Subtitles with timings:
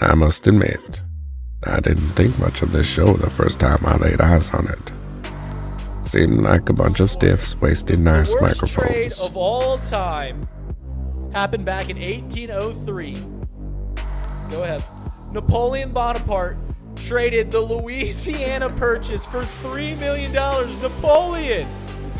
[0.00, 1.02] I must admit,
[1.64, 4.92] I didn't think much of this show the first time I laid eyes on it.
[6.06, 8.88] Seemed like a bunch of stiffs wasting nice Worst microphones.
[8.92, 10.46] trade of all time
[11.32, 13.14] happened back in 1803.
[14.50, 14.84] Go ahead.
[15.32, 16.58] Napoleon Bonaparte
[16.96, 20.32] traded the Louisiana Purchase for $3 million.
[20.32, 21.66] Napoleon,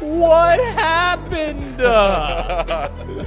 [0.01, 1.77] what happened?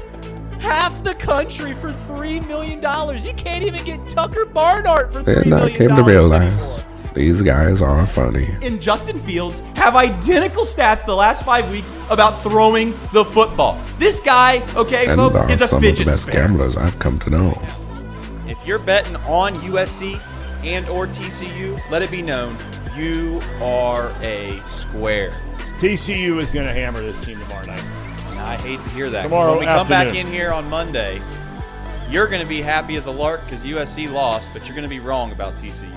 [0.60, 2.80] Half the country for $3 million.
[2.80, 6.07] You can't even get Tucker Barnhart for $3 then I came to anymore.
[6.10, 8.50] realize these guys are funny.
[8.61, 13.82] and Justin Fields have identical stats the last five weeks about throwing the football.
[13.97, 16.39] This guy, okay, And folks, are is a some of the fidget best spinner.
[16.47, 17.61] gamblers I've come to know.
[18.47, 20.19] If you're betting on USC
[20.64, 22.55] and or TCU, let it be known
[22.96, 25.32] you are a square.
[25.80, 27.83] TCU is going to hammer this team tomorrow night.
[28.39, 29.24] And I hate to hear that.
[29.24, 31.21] 'cause Tomorrow when we come back in here on Monday,
[32.09, 34.89] you're going to be happy as a lark because USC lost, but you're going to
[34.89, 35.92] be wrong about TCU.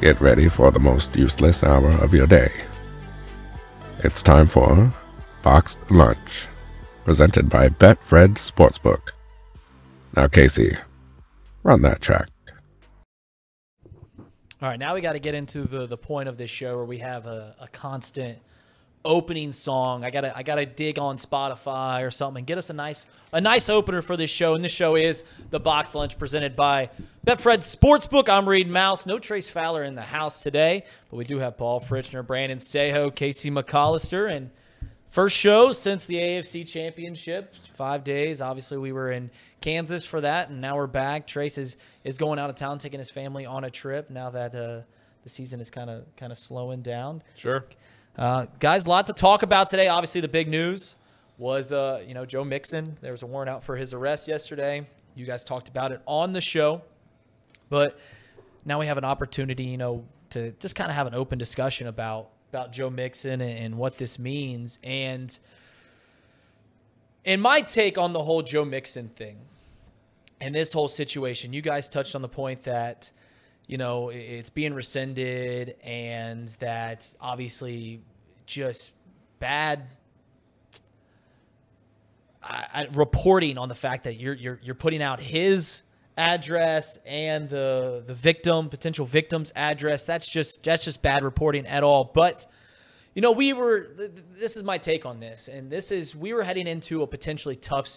[0.00, 2.50] Get ready for the most useless hour of your day.
[4.00, 4.92] It's time for
[5.44, 6.48] Box'd Lunch,
[7.04, 9.12] presented by Betfred Sportsbook.
[10.16, 10.76] Now, Casey,
[11.62, 12.28] run that track.
[14.60, 16.84] All right, now we got to get into the the point of this show where
[16.84, 18.38] we have a, a constant
[19.04, 20.04] opening song.
[20.04, 23.40] I gotta I gotta dig on Spotify or something and get us a nice a
[23.40, 24.54] nice opener for this show.
[24.54, 26.90] And this show is the Box'd Lunch presented by
[27.26, 28.28] Betfred Sportsbook.
[28.28, 29.06] I'm Reed Mouse.
[29.06, 33.14] No Trace Fowler in the house today, but we do have Paul Fritchner, Brandon Sejo,
[33.14, 34.50] Casey McAllister, and
[35.12, 38.40] First show since the AFC Championship, five days.
[38.40, 39.30] Obviously, we were in
[39.60, 41.26] Kansas for that, and now we're back.
[41.26, 44.08] Trace is, is going out of town, taking his family on a trip.
[44.08, 44.80] Now that uh,
[45.22, 47.22] the season is kind of kind of slowing down.
[47.34, 47.66] Sure.
[48.16, 49.88] Uh, guys, a lot to talk about today.
[49.88, 50.96] Obviously, the big news
[51.38, 52.98] was uh, you know Joe Mixon.
[53.00, 54.86] There was a warrant out for his arrest yesterday.
[55.14, 56.82] You guys talked about it on the show,
[57.70, 57.98] but
[58.66, 61.86] now we have an opportunity, you know, to just kind of have an open discussion
[61.86, 64.78] about about Joe Mixon and, and what this means.
[64.84, 65.36] And
[67.24, 69.38] in my take on the whole Joe Mixon thing
[70.38, 73.10] and this whole situation, you guys touched on the point that
[73.66, 78.00] you know it's being rescinded and that obviously
[78.46, 78.92] just
[79.38, 79.86] bad
[82.42, 85.82] I, I, reporting on the fact that you're you're you're putting out his
[86.16, 90.04] address and the the victim potential victim's address.
[90.04, 92.10] That's just that's just bad reporting at all.
[92.12, 92.46] But
[93.14, 95.48] you know we were th- th- this is my take on this.
[95.48, 97.88] And this is we were heading into a potentially tough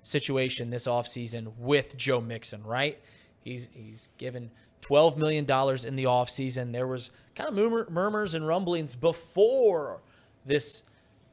[0.00, 3.00] situation this offseason with Joe Mixon right?
[3.42, 4.50] He's he's given
[4.86, 10.00] 12 million dollars in the offseason there was kind of murmur, murmurs and rumblings before
[10.44, 10.84] this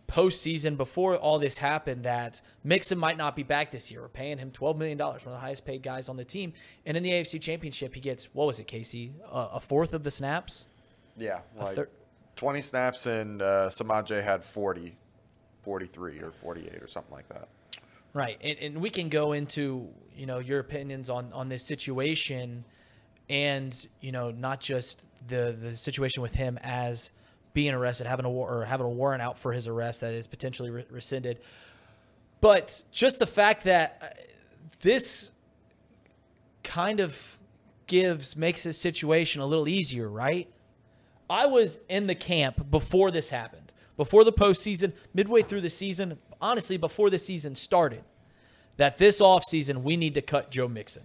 [0.08, 4.02] postseason before all this happened that Mixon might not be back this year.
[4.02, 6.53] We're paying him $12 million, one of the highest paid guys on the team.
[6.86, 9.14] And in the AFC Championship, he gets, what was it, Casey?
[9.31, 10.68] Uh, a fourth of the snaps?
[11.18, 11.90] Yeah, like thir-
[12.35, 14.96] 20 snaps and uh, Samaje had 40,
[15.62, 17.47] 43 or 48 or something like that.
[18.14, 18.38] Right.
[18.41, 22.66] And, and we can go into, you know, your opinions on, on this situation
[23.33, 27.13] and, you know, not just the, the situation with him as
[27.53, 30.27] being arrested, having a war or having a warrant out for his arrest that is
[30.27, 31.39] potentially re- rescinded,
[32.41, 34.22] but just the fact that uh,
[34.81, 35.31] this
[36.63, 37.39] kind of
[37.88, 40.47] gives makes this situation a little easier, right?
[41.27, 46.19] I was in the camp before this happened, before the postseason, midway through the season,
[46.39, 48.03] honestly, before the season started,
[48.77, 51.03] that this offseason we need to cut Joe Mixon.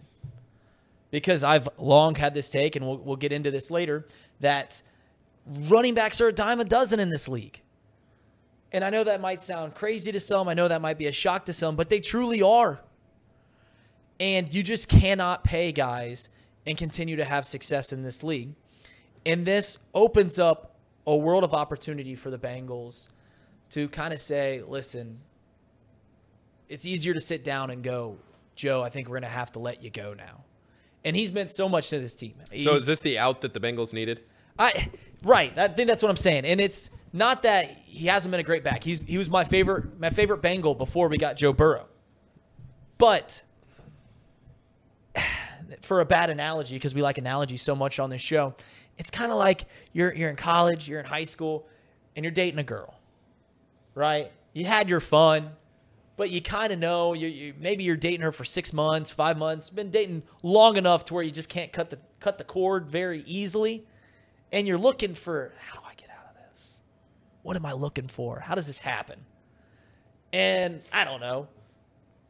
[1.11, 4.07] Because I've long had this take, and we'll, we'll get into this later,
[4.41, 4.83] that
[5.47, 7.63] running backs are a dime a dozen in this league.
[8.73, 10.49] And I know that might sound crazy to some.
[10.49, 12.81] I know that might be a shock to some, but they truly are.
[14.21, 16.29] And you just cannot pay guys
[16.67, 18.55] and continue to have success in this league.
[19.25, 20.77] And this opens up
[21.07, 23.09] a world of opportunity for the Bengals
[23.71, 25.21] to kind of say, listen,
[26.69, 28.19] it's easier to sit down and go,
[28.55, 30.45] Joe, I think we're going to have to let you go now.
[31.05, 32.35] And he's meant so much to this team.
[32.63, 34.23] So is this the out that the Bengals needed?
[34.59, 34.91] I
[35.23, 35.57] right.
[35.57, 36.45] I think that's what I'm saying.
[36.45, 38.83] And it's not that he hasn't been a great back.
[38.83, 41.87] He's he was my favorite my favorite Bengal before we got Joe Burrow.
[42.99, 43.43] But
[45.83, 48.55] for a bad analogy, because we like analogies so much on this show,
[48.99, 51.67] it's kind of like you're you're in college, you're in high school,
[52.17, 52.95] and you're dating a girl,
[53.95, 54.33] right?
[54.53, 55.51] You had your fun,
[56.19, 59.39] but you kind of know you, you maybe you're dating her for six months, five
[59.39, 62.89] months, been dating long enough to where you just can't cut the cut the cord
[62.89, 63.87] very easily,
[64.53, 66.81] and you're looking for how do I get out of this?
[67.43, 68.41] What am I looking for?
[68.41, 69.21] How does this happen?
[70.33, 71.47] And I don't know.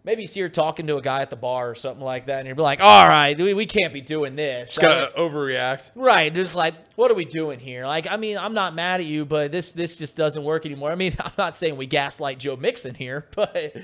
[0.04, 2.38] Maybe you see her talking to a guy at the bar or something like that,
[2.38, 4.68] and you're like, all right, we, we can't be doing this.
[4.68, 5.90] Just gotta overreact.
[5.94, 6.32] Right.
[6.32, 7.86] Just like, what are we doing here?
[7.86, 10.90] Like, I mean, I'm not mad at you, but this this just doesn't work anymore.
[10.90, 13.74] I mean, I'm not saying we gaslight Joe Mixon here, but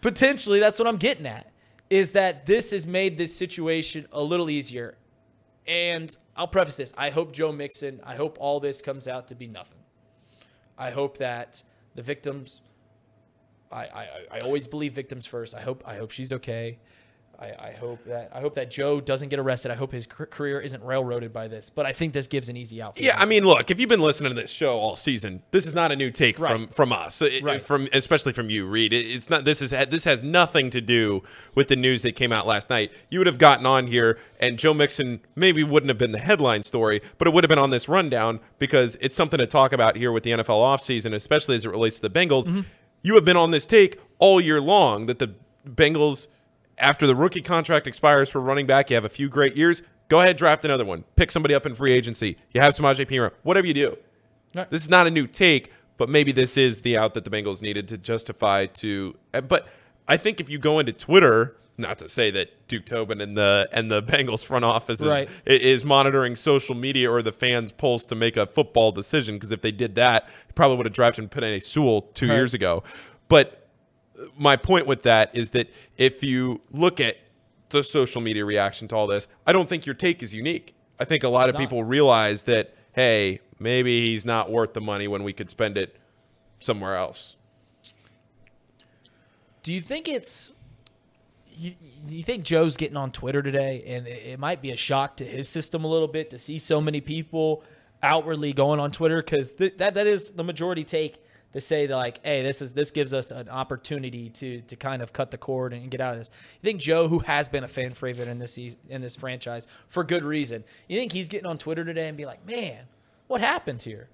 [0.00, 1.50] potentially that's what I'm getting at.
[1.90, 4.96] Is that this has made this situation a little easier.
[5.66, 6.94] And I'll preface this.
[6.96, 9.78] I hope Joe Mixon, I hope all this comes out to be nothing.
[10.78, 11.62] I hope that
[11.94, 12.62] the victims
[13.70, 15.54] I, I, I always believe victims first.
[15.54, 16.78] I hope I hope she's okay.
[17.40, 19.70] I, I hope that I hope that Joe doesn't get arrested.
[19.70, 21.70] I hope his career isn't railroaded by this.
[21.70, 23.00] But I think this gives an easy out.
[23.00, 23.22] Yeah, him.
[23.22, 25.92] I mean, look, if you've been listening to this show all season, this is not
[25.92, 26.50] a new take Right.
[26.50, 27.62] from from us, It- Right.
[27.62, 28.92] from especially from you, Reed.
[28.92, 29.44] It- It's not.
[29.44, 31.22] This is this has nothing to do
[31.54, 32.90] with the news that came out last night.
[33.08, 36.64] You would have gotten on here, and Joe Mixon maybe wouldn't have been the headline
[36.64, 39.94] story, but it would have been on this rundown because it's something to talk about
[39.96, 42.46] here with the NFL offseason, especially as it relates to the Bengals.
[42.48, 42.60] Mm-hmm.
[43.02, 45.34] You have been on this take all year long that the
[45.66, 46.26] Bengals
[46.78, 49.82] after the rookie contract expires for running back, you have a few great years.
[50.08, 51.04] Go ahead, draft another one.
[51.16, 52.36] Pick somebody up in free agency.
[52.52, 53.32] You have Samaje Perine.
[53.42, 53.98] Whatever you do.
[54.54, 54.70] Right.
[54.70, 57.60] This is not a new take, but maybe this is the out that the Bengals
[57.60, 59.16] needed to justify to.
[59.32, 59.68] But
[60.06, 63.68] I think if you go into Twitter, not to say that Duke Tobin and the
[63.72, 65.28] and the Bengals front office is, Right.
[65.46, 69.62] is monitoring social media or the fans' pulse to make a football decision, because if
[69.62, 72.34] they did that, probably would have drafted Penei Sewell two Right.
[72.34, 72.82] years ago.
[73.28, 73.68] But
[74.36, 77.16] my point with that is that if you look at
[77.70, 80.74] the social media reaction to all this, I don't think your take is unique.
[80.98, 81.60] I think a lot of not.
[81.60, 85.94] people realize that, hey, maybe he's not worth the money when we could spend it
[86.58, 87.36] somewhere else.
[89.62, 90.50] Do you think it's?
[91.58, 91.74] You,
[92.06, 95.24] you think Joe's getting on Twitter today, and it, it might be a shock to
[95.24, 97.64] his system a little bit to see so many people
[98.02, 101.18] outwardly going on Twitter because th- that that is the majority take
[101.52, 105.02] to say that like, hey, this is this gives us an opportunity to to kind
[105.02, 106.30] of cut the cord and get out of this.
[106.60, 109.66] You think Joe, who has been a fan favorite in this season, in this franchise
[109.88, 112.84] for good reason, you think he's getting on Twitter today and be like, man,
[113.26, 114.08] what happened here?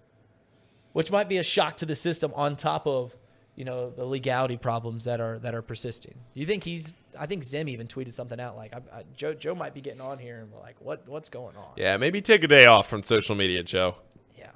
[0.92, 3.16] Which might be a shock to the system on top of
[3.56, 6.14] you know the legality problems that are that are persisting.
[6.34, 6.94] You think he's?
[7.18, 10.00] I think Zim even tweeted something out like, I, I, Joe Joe might be getting
[10.00, 11.72] on here and we're like, what what's going on?
[11.76, 13.96] Yeah, maybe take a day off from social media, Joe.
[14.38, 14.50] yeah,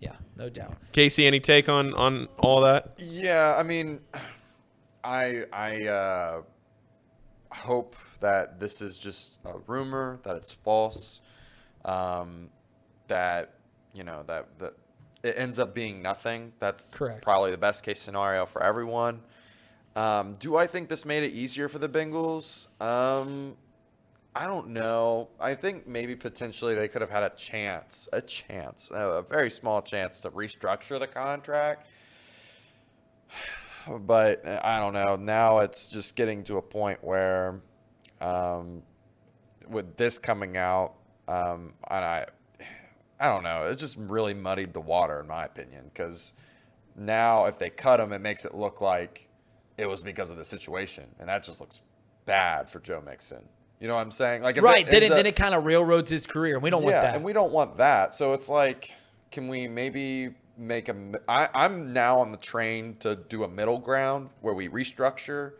[0.00, 0.76] yeah, no doubt.
[0.92, 2.94] Casey, any take on on all that?
[2.98, 4.00] Yeah, I mean,
[5.02, 6.42] I I uh,
[7.50, 11.20] hope that this is just a rumor, that it's false,
[11.84, 12.48] um,
[13.08, 13.54] that
[13.92, 14.74] you know that that
[15.22, 16.52] it ends up being nothing.
[16.58, 17.22] That's Correct.
[17.22, 19.20] probably the best case scenario for everyone.
[19.96, 22.66] Um, do I think this made it easier for the Bengals?
[22.80, 23.56] Um,
[24.34, 25.28] I don't know.
[25.38, 29.80] I think maybe potentially they could have had a chance, a chance, a very small
[29.80, 31.86] chance to restructure the contract
[34.00, 35.16] but uh, I don't know.
[35.16, 37.60] Now it's just getting to a point where,
[38.20, 38.82] um,
[39.68, 40.94] with this coming out,
[41.28, 42.26] um, and I,
[43.20, 43.64] I don't know.
[43.64, 46.32] It just really muddied the water, in my opinion, because
[46.96, 49.28] now if they cut him, it makes it look like
[49.76, 51.80] it was because of the situation, and that just looks
[52.26, 53.48] bad for Joe Mixon.
[53.80, 54.42] You know what I'm saying?
[54.42, 54.86] Like, if right.
[54.86, 57.02] Then it, then up- it kind of railroads his career, and we don't yeah, want
[57.02, 57.14] that.
[57.16, 58.12] and we don't want that.
[58.14, 58.92] So it's like,
[59.30, 60.94] can we maybe make a?
[61.28, 65.52] I, I'm now on the train to do a middle ground where we restructure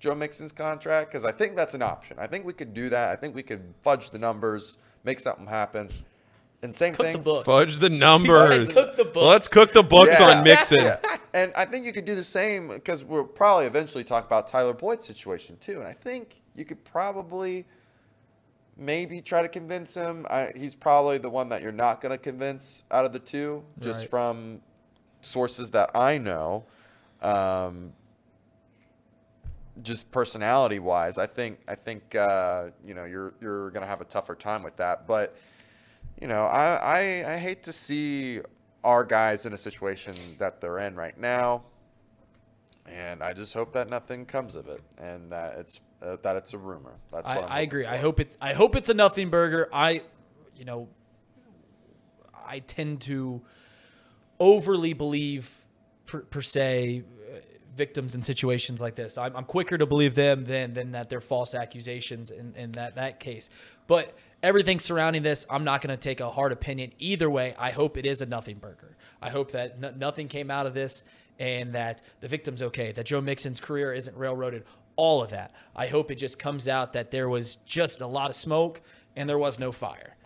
[0.00, 2.18] Joe Mixon's contract because I think that's an option.
[2.18, 3.10] I think we could do that.
[3.10, 5.88] I think we could fudge the numbers, make something happen.
[6.62, 7.12] And same Cook thing.
[7.14, 7.46] the books.
[7.46, 8.74] Fudge the numbers.
[8.74, 9.16] cook the books.
[9.26, 10.30] Let's cook the books Yeah.
[10.38, 10.78] on Mixon.
[10.80, 10.98] Yeah.
[11.32, 14.72] And I think you could do the same because we'll probably eventually talk about Tyler
[14.72, 15.78] Boyd's situation too.
[15.78, 17.66] And I think you could probably
[18.76, 20.26] maybe try to convince him.
[20.28, 23.62] I, he's probably the one that you're not going to convince out of the two,
[23.78, 24.10] just Right.
[24.10, 24.60] from
[25.22, 26.64] sources that I know.
[27.22, 27.92] Um,
[29.82, 34.04] just personality wise, I think I think uh, you know you're you're gonna have a
[34.04, 35.06] tougher time with that.
[35.06, 35.36] But
[36.20, 38.40] you know, I, I I hate to see
[38.84, 41.62] our guys in a situation that they're in right now,
[42.86, 46.52] and I just hope that nothing comes of it, and that it's uh, that it's
[46.52, 46.94] a rumor.
[47.10, 47.86] That's I, what I'm I agree.
[47.86, 49.68] I hope it's I hope it's a nothing burger.
[49.72, 50.02] I,
[50.56, 50.88] you know,
[52.46, 53.40] I tend to
[54.38, 55.50] overly believe
[56.06, 57.04] per, per se
[57.74, 59.16] victims in situations like this.
[59.16, 62.96] I'm, I'm quicker to believe them than than that they're false accusations in, in that
[62.96, 63.50] that case.
[63.86, 67.54] But everything surrounding this, I'm not going to take a hard opinion either way.
[67.58, 68.96] I hope it is a nothing burger.
[69.20, 71.04] I hope that nothing came out of this
[71.38, 72.92] and that the victim's okay.
[72.92, 74.64] That Joe Mixon's career isn't railroaded.
[74.96, 75.52] All of that.
[75.74, 78.82] I hope it just comes out that there was just a lot of smoke
[79.16, 80.16] and there was no fire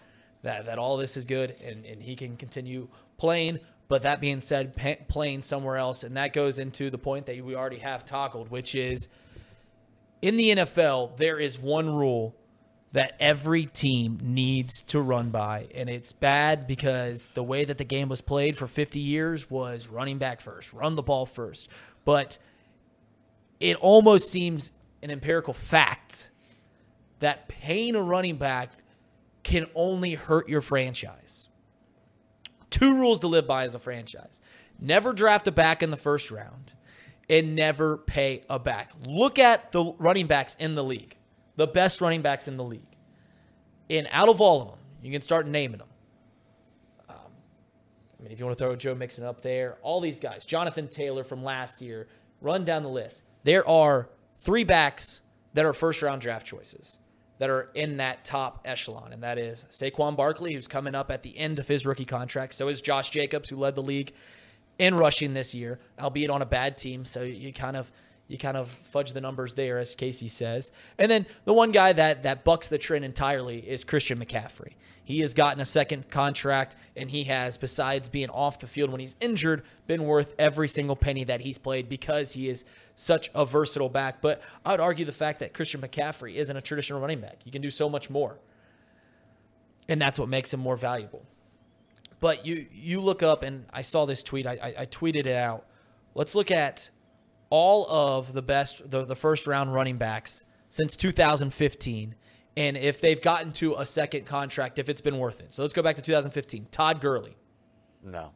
[0.43, 4.41] that, that all this is good and, and he can continue playing But that being
[4.41, 4.75] said,
[5.09, 8.75] playing somewhere else, and that goes into the point that we already have toggled, which
[8.75, 9.09] is
[10.23, 12.35] in the NFL, there is one rule
[12.93, 15.67] that every team needs to run by.
[15.75, 19.89] And it's bad because the way that the game was played for 50 years was
[19.89, 21.69] running back first, run the ball first.
[22.05, 22.39] But
[23.59, 24.71] it almost seems
[25.03, 26.31] an empirical fact
[27.19, 28.71] that paying a running back
[29.43, 31.44] can only hurt your franchise.
[32.75, 34.41] Two rules to live by as a franchise
[34.81, 36.73] never draft a back in the first round
[37.31, 38.91] and never pay a back.
[39.07, 41.17] Look at the running backs in the league,
[41.55, 42.97] the best running backs in the league.
[43.89, 45.87] And out of all of them, you can start naming them.
[47.09, 47.17] Um,
[48.19, 50.89] I mean, if you want to throw Joe Mixon up there, all these guys, Jonathan
[50.89, 52.09] Taylor from last year,
[52.41, 53.23] run down the list.
[53.45, 54.09] There are
[54.41, 56.99] three backs that are first round draft choices
[57.39, 61.23] that are in that top echelon, and that is Saquon Barkley, who's coming up at
[61.23, 62.55] the end of his rookie contract.
[62.55, 64.13] So is Josh Jacobs, who led the league
[64.79, 67.05] in rushing this year, albeit on a bad team.
[67.05, 67.91] So you kind of
[68.29, 70.73] you kind of fudge the numbers there, as Casey says.
[70.99, 74.73] And then the one guy that that bucks the trend entirely is Christian McCaffrey.
[75.05, 79.01] He has gotten a second contract, and he has, besides being off the field when
[79.01, 82.65] he's injured, been worth every single penny that he's played because he is
[82.95, 84.23] such a versatile back.
[84.23, 87.41] But I would argue the fact that Christian McCaffrey isn't a traditional running back.
[87.45, 88.39] You can do so much more.
[89.87, 91.27] And that's what makes him more valuable.
[92.21, 94.47] But you you look up, and I saw this tweet.
[94.47, 95.67] I, I, I tweeted it out.
[96.15, 96.89] Let's look at
[97.51, 102.15] all of the best, the, the first round running backs since 2015,
[102.57, 105.53] and if they've gotten to a second contract, if it's been worth it.
[105.55, 106.67] So let's go back to 2015.
[106.71, 107.37] Todd Gurley,
[108.03, 108.33] No.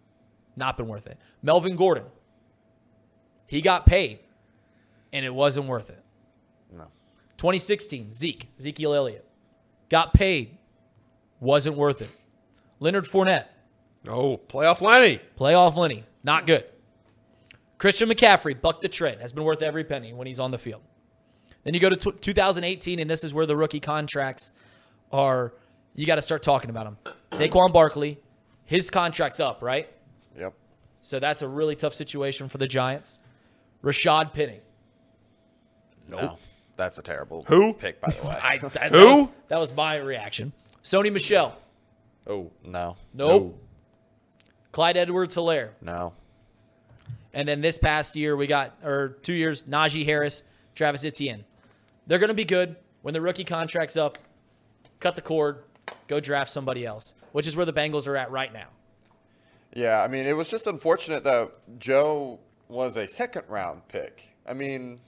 [0.56, 1.18] not been worth it.
[1.42, 2.04] Melvin Gordon,
[3.46, 4.20] he got paid,
[5.12, 6.02] and it wasn't worth it.
[6.72, 6.84] No.
[7.38, 9.24] 2016, Zeke, Ezekiel Elliott,
[9.88, 10.58] got paid,
[11.40, 12.10] wasn't worth it.
[12.80, 13.46] Leonard Fournette,
[14.06, 15.20] Oh, playoff Lenny.
[15.38, 16.64] playoff Lenny, not good.
[17.78, 20.82] Christian McCaffrey, bucked the trend, has been worth every penny when he's on the field.
[21.64, 24.52] Then you go to t- 2018, and this is where the rookie contracts
[25.12, 25.54] are.
[25.94, 27.14] You got to start talking about them.
[27.32, 28.20] Saquon Barkley,
[28.64, 29.88] his contract's up, right?
[30.38, 30.54] Yep.
[31.00, 33.20] So that's a really tough situation for the Giants.
[33.82, 34.60] Rashaad Penny.
[36.08, 36.38] No.
[36.76, 37.72] That's a terrible Who?
[37.72, 38.38] pick, by the way.
[38.42, 38.98] I, that, Who?
[38.98, 40.52] That was, that was my reaction.
[40.84, 41.56] Sony Michel.
[42.26, 42.96] Oh, no.
[43.14, 43.60] Nope.
[44.70, 45.70] Clyde Edwards Helaire.
[45.80, 46.12] No.
[47.32, 50.42] And then this past year, we got, or two years, Najee Harris,
[50.74, 51.44] Travis Etienne.
[52.06, 52.76] They're going to be good.
[53.02, 54.18] When the rookie contract's up,
[55.00, 55.62] cut the cord,
[56.08, 58.68] go draft somebody else, which is where the Bengals are at right now.
[59.74, 64.34] Yeah, I mean, it was just unfortunate that Joe was a second round pick.
[64.46, 65.00] I mean,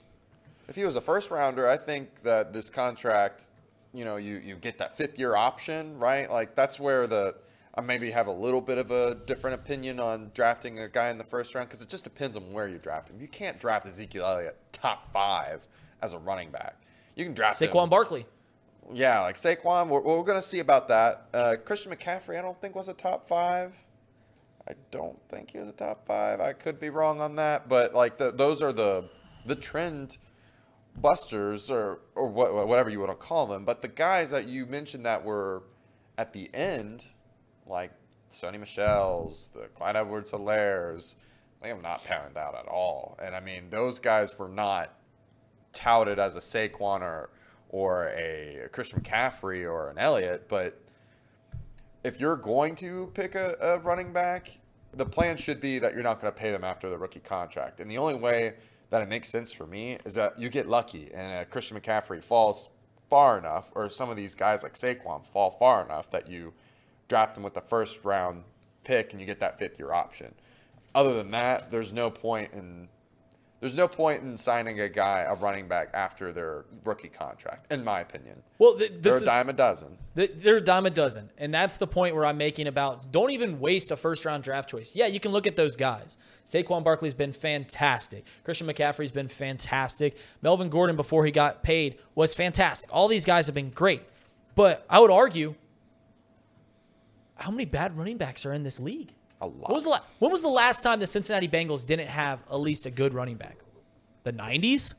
[0.67, 3.49] if he was a first rounder, I think that this contract,
[3.93, 6.31] you know, you, you get that fifth year option, right?
[6.31, 7.35] Like, that's where the.
[7.73, 11.17] I maybe have a little bit of a different opinion on drafting a guy in
[11.17, 13.21] the first round because it just depends on where you draft him.
[13.21, 15.67] You can't draft Ezekiel Elliott top five
[16.01, 16.75] as a running back.
[17.15, 18.25] You can draft Saquon him, Barkley.
[18.93, 21.27] Yeah, like Saquon, we're, we're going to see about that.
[21.33, 23.73] Uh, Christian McCaffrey, I don't think was a top five.
[24.67, 26.39] I don't think he was a top five.
[26.39, 29.09] I could be wrong on that, but like the, those are the
[29.45, 30.17] the trend
[30.95, 33.65] busters or or what, whatever you want to call them.
[33.65, 35.63] But the guys that you mentioned that were
[36.17, 37.07] at the end,
[37.67, 37.91] like
[38.31, 41.15] Sony Michel's, the Clyde Edwards Helaire's,
[41.61, 43.17] they have not panned out at all.
[43.21, 44.93] And I mean, those guys were not
[45.73, 47.29] touted as a Saquon or
[47.69, 50.81] or a Christian McCaffrey or an Elliott, but
[52.03, 54.59] if you're going to pick a, a running back,
[54.93, 57.79] the plan should be that you're not going to pay them after the rookie contract.
[57.79, 58.55] And the only way
[58.89, 62.69] that it makes sense for me is that you get lucky and Christian McCaffrey falls
[63.09, 66.53] far enough, or some of these guys like Saquon fall far enough that you
[67.11, 68.43] draft them with the first round
[68.85, 70.33] pick and you get that fifth year option.
[70.95, 72.87] Other than that, there's no point in
[73.59, 77.83] there's no point in signing a guy a running back after their rookie contract, in
[77.83, 78.41] my opinion.
[78.57, 79.97] Well, th- They're a dime a dozen.
[80.15, 81.29] th- they're a dime a dozen.
[81.37, 84.69] And that's the point where I'm making about don't even waste a first round draft
[84.69, 84.95] choice.
[84.95, 86.17] Yeah, you can look at those guys.
[86.45, 88.23] Saquon Barkley's been fantastic.
[88.45, 90.15] Christian McCaffrey's been fantastic.
[90.41, 92.89] Melvin Gordon, before he got paid, was fantastic.
[92.91, 94.01] All these guys have been great.
[94.55, 95.53] But I would argue
[97.41, 99.13] how many bad running backs are in this league?
[99.41, 99.69] A lot.
[99.69, 102.59] When was, the la- when was the last time the Cincinnati Bengals didn't have at
[102.59, 103.57] least a good running back?
[104.23, 104.93] The 90s?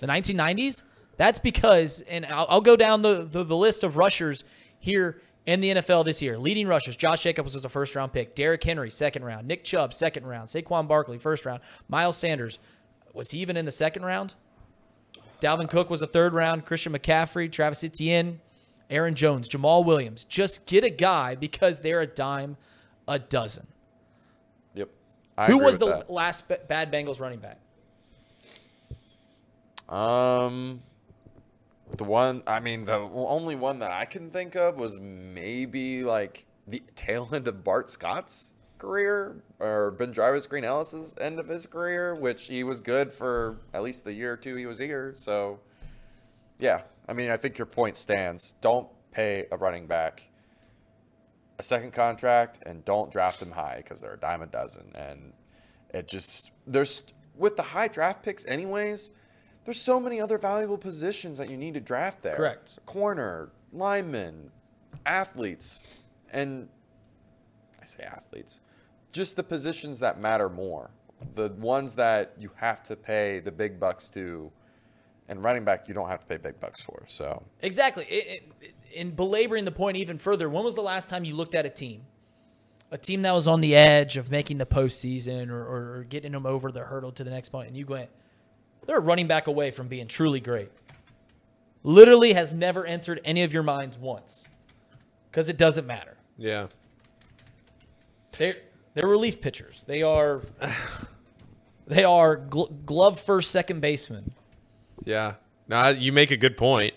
[0.00, 0.84] The 1990s?
[1.16, 4.42] That's because, and I'll, I'll go down the, the, the list of rushers
[4.80, 6.38] here in the NFL this year.
[6.38, 8.34] Leading rushers, Josh Jacobs was a first round pick.
[8.34, 9.46] Derrick Henry, second round.
[9.46, 10.48] Nick Chubb, second round.
[10.48, 11.60] Saquon Barkley, first round.
[11.88, 12.58] Miles Sanders,
[13.12, 14.34] was he even in the second round?
[15.40, 16.64] Dalvin Cook was a third round.
[16.64, 18.40] Christian McCaffrey, Travis Etienne,
[18.94, 20.24] Aaron Jones, Jamaal Williams.
[20.24, 22.56] Just get a guy because they're a dime
[23.08, 23.66] a dozen.
[25.36, 26.10] I Who was the that.
[26.10, 27.58] last bad Bengals running back?
[29.88, 30.80] Um,
[31.96, 36.46] the one I mean, the only one that I can think of was maybe like
[36.66, 42.44] the tail end of Bart Scott's career or BenJarvus Green-Ellis's end of his career, which
[42.46, 45.14] he was good for at least the year or two he was here.
[45.16, 45.58] So,
[46.58, 48.54] yeah, I mean, I think your point stands.
[48.60, 50.30] Don't pay a running back
[51.58, 54.92] a second contract and don't draft them high because they're a dime a dozen.
[54.94, 55.32] And
[55.92, 57.02] it just there's
[57.36, 59.10] with the high draft picks anyways.
[59.64, 62.36] There's so many other valuable positions that you need to draft there.
[62.36, 62.78] Correct.
[62.84, 64.50] Corner, linemen,
[65.06, 65.82] athletes,
[66.30, 66.68] and
[67.80, 68.60] I say athletes,
[69.12, 70.90] just the positions that matter more.
[71.34, 74.52] The ones that you have to pay the big bucks to,
[75.28, 77.02] and running back you don't have to pay big bucks for.
[77.06, 78.04] So Exactly.
[78.04, 81.54] It, it, in belaboring the point even further, when was the last time you looked
[81.54, 82.02] at a team?
[82.90, 86.30] A team that was on the edge of making the postseason or, or, or getting
[86.32, 88.08] them over the hurdle to the next point, and you went,
[88.86, 90.70] they're a running back away from being truly great.
[91.82, 94.44] Literally has never entered any of your minds once
[95.30, 96.16] because it doesn't matter.
[96.38, 96.68] Yeah.
[98.38, 98.56] They're,
[98.94, 99.84] they're relief pitchers.
[99.86, 100.42] They are
[101.86, 104.32] they are gl- glove first second baseman.
[105.02, 105.34] Yeah.
[105.66, 106.94] No, you make a good point.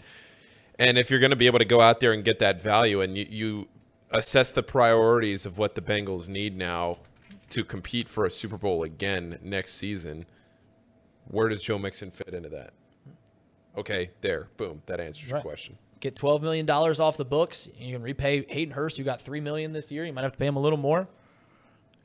[0.78, 3.02] And if you're going to be able to go out there and get that value
[3.02, 3.68] and you, you
[4.12, 6.98] assess the priorities of what the Bengals need now
[7.50, 10.26] to compete for a Super Bowl again next season,
[11.28, 12.74] where does Joe Mixon fit into that?
[13.78, 14.50] Okay, there.
[14.58, 14.82] Boom.
[14.88, 15.78] That answers your question.
[16.00, 17.70] Get twelve million dollars off the books.
[17.78, 18.98] You can repay Hayden Hurst.
[18.98, 20.06] You got three million this year.
[20.06, 21.08] You might have to pay him a little more,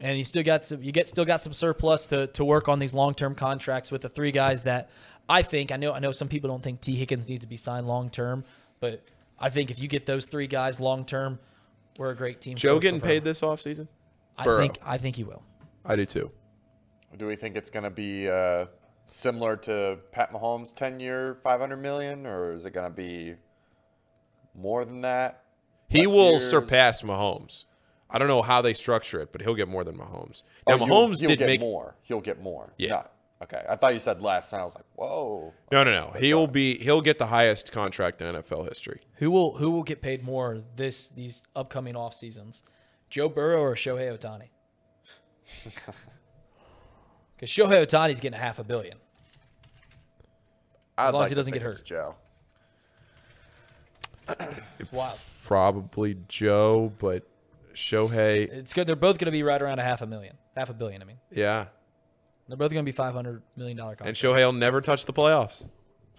[0.01, 0.83] and you still got some.
[0.83, 4.03] You get still got some surplus to, to work on these long term contracts with
[4.03, 4.91] the three guys that
[5.33, 5.93] I think I know.
[5.93, 8.45] I know some people don't think Tee Higgins needs to be signed long term,
[8.81, 9.03] but
[9.39, 11.39] I think if you get those three guys long term,
[11.99, 12.57] we're a great team.
[12.57, 13.89] Joe getting paid this offseason?
[14.37, 14.59] I Burrow.
[14.61, 15.43] think I think he will.
[15.85, 16.31] I do too.
[17.17, 18.67] Do we think it's going to be uh,
[19.07, 23.35] similar to Pat Mahomes' 10 year, 500 million, or is it going to be
[24.55, 25.43] more than that?
[25.89, 26.49] He will years?
[26.51, 27.67] surpass Mahomes.
[28.11, 30.43] I don't know how they structure it, but he'll get more than Mahomes.
[30.69, 31.97] Now, Oh, you'll- Mahomes he'll did get make more.
[32.03, 32.73] He'll get more.
[32.79, 32.91] Yeah.
[32.91, 33.12] Not-
[33.43, 33.65] okay.
[33.69, 35.53] I thought you said less, and I was like, whoa.
[35.71, 36.13] No, no, no.
[36.19, 39.01] He'll be he'll get the highest contract in NFL history.
[39.17, 42.63] Who will who will get paid more this these upcoming off seasons?
[43.11, 44.49] Joe Burrow or Shohei Ohtani?
[47.43, 48.99] Because Shohei Ohtani's getting a half a billion.
[50.97, 51.85] I'd long as he doesn't think get it's hurt.
[51.85, 52.15] Joe.
[54.79, 55.19] It's wild.
[55.45, 57.27] Probably Joe, but
[57.75, 58.87] Shohei, It's good.
[58.87, 61.03] They're both going to be right around a half a million, half a billion.
[61.03, 61.67] I mean, yeah.
[62.49, 64.21] They're both going to be five hundred million dollar And contracts.
[64.23, 65.69] Shohei will never touch the playoffs.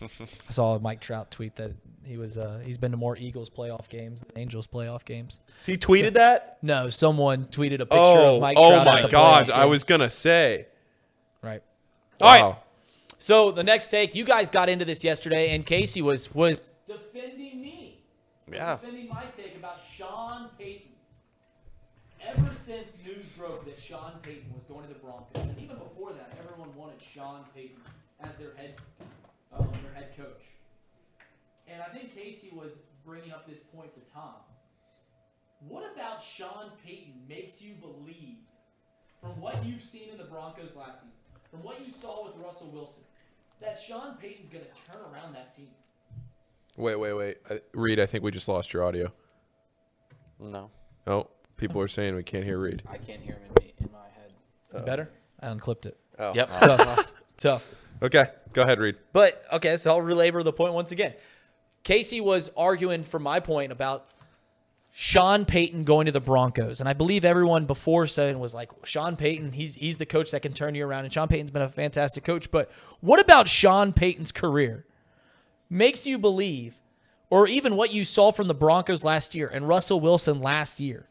[0.00, 1.72] I saw a Mike Trout tweet that
[2.04, 5.40] he was uh, he's been to more Eagles playoff games than Angels playoff games.
[5.66, 6.58] He tweeted that?
[6.62, 8.86] No, someone tweeted a picture Oh, of Mike oh Trout.
[8.86, 9.46] at my the God.
[9.46, 9.70] playoff I games.
[9.70, 10.66] was going to say.
[11.42, 11.62] right.
[12.20, 12.42] All right.
[12.42, 12.58] Wow.
[13.18, 17.60] So the next take, you guys got into this yesterday, and Casey was was defending
[17.60, 18.00] me.
[18.50, 18.76] Yeah.
[18.76, 20.87] Defending my take about Sean Payton.
[22.68, 26.12] Ever since news broke that Sean Payton was going to the Broncos, and even before
[26.12, 27.80] that, everyone wanted Sean Payton
[28.20, 28.74] as their head
[29.56, 30.44] um, their head coach.
[31.66, 32.72] And I think Casey was
[33.06, 34.34] bringing up this point to Tom.
[35.66, 38.38] What about Sean Payton makes you believe
[39.20, 41.12] from what you've seen in the Broncos last season,
[41.50, 43.02] from what you saw with Russell Wilson,
[43.60, 45.70] that Sean Payton's going to turn around that team.
[46.76, 47.38] Wait, wait, wait.
[47.48, 49.12] Uh, Reed, I think we just lost your audio.
[50.38, 50.70] No.
[51.06, 52.82] Oh, people are saying we can't hear Reed.
[52.88, 54.86] I can't hear him in, me, in my head.
[54.86, 55.10] Better?
[55.40, 55.98] I unclipped it.
[56.18, 56.32] Oh.
[56.34, 56.58] Yep.
[56.58, 57.12] Tough.
[57.36, 57.74] Tough.
[58.00, 58.96] Okay, go ahead, Reed.
[59.12, 61.14] But okay, so I'll relabor the point once again.
[61.82, 64.06] Casey was arguing for my point about
[64.92, 69.16] Sean Payton going to the Broncos, and I believe everyone before said was like Sean
[69.16, 69.52] Payton.
[69.52, 72.24] He's he's the coach that can turn you around, and Sean Payton's been a fantastic
[72.24, 72.50] coach.
[72.50, 74.84] But what about Sean Payton's career
[75.70, 76.76] makes you believe,
[77.30, 81.06] or even what you saw from the Broncos last year and Russell Wilson last year,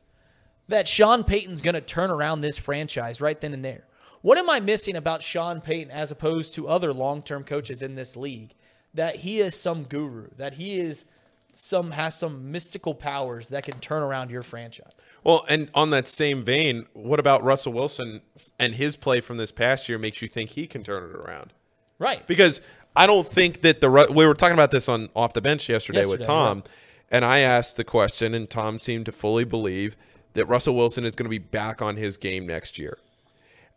[0.67, 3.85] that Sean Payton's going to turn around this franchise right then and there?
[4.21, 7.95] What am I missing about Sean Payton as opposed to other long term coaches in
[7.95, 8.53] this league?
[8.93, 11.05] That he is some guru, that he is
[11.53, 14.91] some has some mystical powers that can turn around your franchise.
[15.23, 18.21] Well, and on that same vein, what about Russell Wilson
[18.59, 21.53] and his play from this past year makes you think he can turn it around?
[21.99, 22.25] Right.
[22.27, 22.61] Because
[22.95, 26.05] I don't think that the we were talking about this on off the bench yesterday,
[26.05, 26.69] with Tom, right.
[27.11, 29.95] and I asked the question, and Tom seemed to fully believe
[30.37, 32.97] that Russell Wilson is going to be back on his game next year.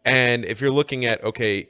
[0.04, 1.68] And if you're looking at okay,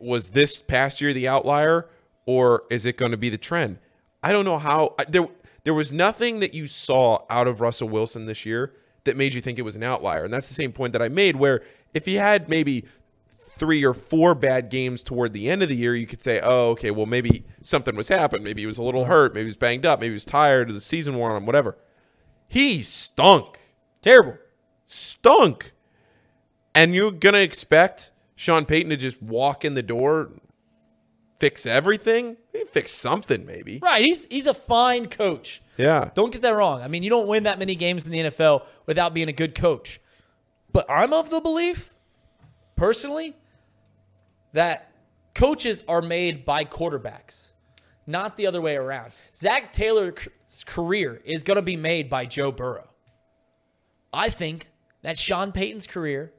[0.00, 1.88] was this past year the outlier,
[2.26, 3.78] or is it going to be the trend?
[4.22, 5.28] I don't know how there
[5.64, 8.72] there was nothing that you saw out of Russell Wilson this year
[9.04, 10.24] that made you think it was an outlier.
[10.24, 11.62] And that's the same point that I made where
[11.94, 12.84] if he had maybe
[13.58, 16.70] three or four bad games toward the end of the year, you could say, oh,
[16.70, 18.44] okay, well, maybe something was happening.
[18.44, 19.34] Maybe he was a little hurt.
[19.34, 19.98] Maybe he was banged up.
[19.98, 20.68] Maybe he was tired.
[20.68, 21.76] The season wore on him, whatever.
[22.46, 23.57] He stunk.
[24.08, 24.38] Terrible.
[24.86, 25.72] Stunk.
[26.74, 30.30] And you're going to expect Sean Payton to just walk in the door,
[31.38, 32.38] fix everything?
[32.52, 33.80] He fix something, maybe.
[33.82, 34.02] Right.
[34.02, 35.60] He's he's a fine coach.
[35.76, 36.10] Yeah.
[36.14, 36.80] Don't get that wrong.
[36.80, 39.54] I mean, you don't win that many games in the NFL without being a good
[39.54, 40.00] coach.
[40.72, 41.94] But I'm of the belief,
[42.76, 43.36] personally,
[44.54, 44.90] that
[45.34, 47.52] coaches are made by quarterbacks,
[48.06, 49.12] not the other way around.
[49.34, 50.28] Zac Taylor's
[50.64, 52.88] career is going to be made by Joe Burrow.
[54.12, 54.68] I think
[55.02, 56.32] that Sean Payton's career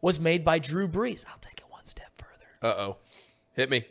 [0.00, 1.24] was made by Drew Brees.
[1.30, 2.74] I'll take it one step further.
[2.74, 2.96] Uh oh.
[3.54, 3.84] Hit me.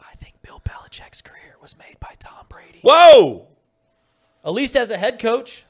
[0.00, 2.80] I think Bill Belichick's career was made by Tom Brady.
[2.82, 3.48] Whoa!
[4.44, 5.64] At least as a head coach.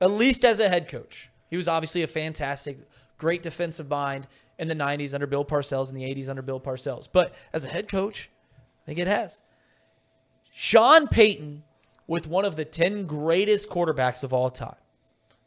[0.00, 1.30] At least as a head coach.
[1.50, 2.78] He was obviously a fantastic,
[3.16, 4.26] great defensive mind
[4.58, 7.08] in the 90s under Bill Parcells and the 80s under Bill Parcells.
[7.10, 8.30] But as a head coach,
[8.82, 9.40] I think it has.
[10.52, 11.62] Sean Payton
[12.06, 14.76] with one of the 10 greatest quarterbacks of all time.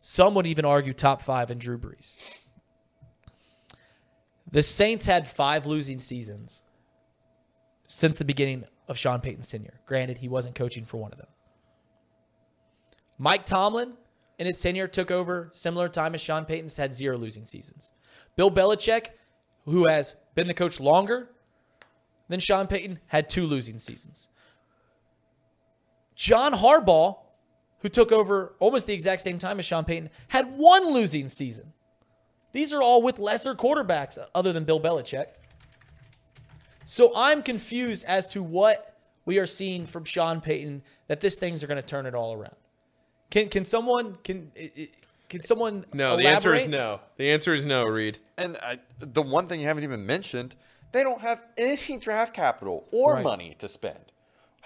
[0.01, 2.15] Some would even argue top five in Drew Brees.
[4.49, 6.63] The Saints had five losing seasons
[7.87, 9.81] since the beginning of Sean Payton's tenure.
[9.85, 11.27] Granted, he wasn't coaching for one of them.
[13.17, 13.93] Mike Tomlin,
[14.37, 17.91] in his tenure, took over similar time as Sean Payton's had zero losing seasons.
[18.35, 19.07] Bill Belichick,
[19.65, 21.29] who has been the coach longer
[22.29, 24.29] than Sean Payton, had two losing seasons.
[26.15, 27.17] John Harbaugh,
[27.79, 31.73] who took over almost the exact same time as Sean Payton, had one losing season.
[32.51, 35.27] These are all with lesser quarterbacks other than Bill Belichick.
[36.85, 41.63] So I'm confused as to what we are seeing from Sean Payton that this things
[41.63, 42.55] are going to turn it all around.
[43.29, 44.51] Can can someone can
[45.27, 47.01] can someone No, the answer is no.
[47.17, 48.19] The answer is no, Reed.
[48.37, 50.55] And I, the one thing you haven't even mentioned,
[50.93, 53.23] they don't have any draft capital or Right.
[53.23, 54.13] money to spend.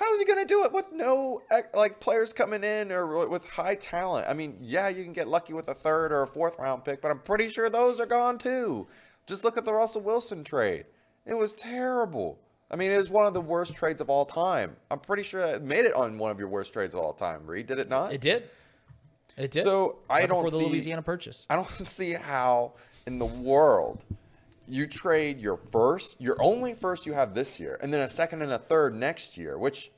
[0.01, 3.27] How is he going to do it with no eh, like players coming in or
[3.29, 4.25] with high talent?
[4.27, 7.01] I mean, yeah, you can get lucky with a third or a fourth round pick,
[7.03, 8.87] but I'm pretty sure those are gone too.
[9.27, 10.85] Just look at the Russell Wilson trade.
[11.27, 12.39] It was terrible.
[12.71, 14.75] I mean, it was one of the worst trades of all time.
[14.89, 17.45] I'm pretty sure it made it on one of your worst trades of all time.
[17.45, 18.11] Reed, did it not?
[18.11, 18.49] It did.
[19.37, 19.61] It did.
[19.63, 20.43] So, I Right don't see.
[20.45, 21.45] before the see- Louisiana purchase.
[21.47, 22.73] I don't see how
[23.05, 24.03] in the world
[24.67, 28.41] you trade your first, your only first you have this year, and then a second
[28.41, 29.91] and a third next year, which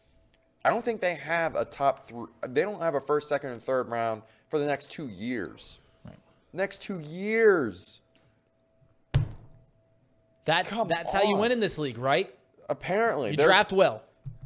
[0.66, 2.28] I don't think they have a top three.
[2.48, 5.80] They don't have a first, second, and third round for the next two years.
[6.06, 6.16] Right.
[6.54, 8.02] Next two years.
[10.46, 12.34] That's Come that's how you win in this league, right?
[12.70, 14.04] Apparently, You draft well.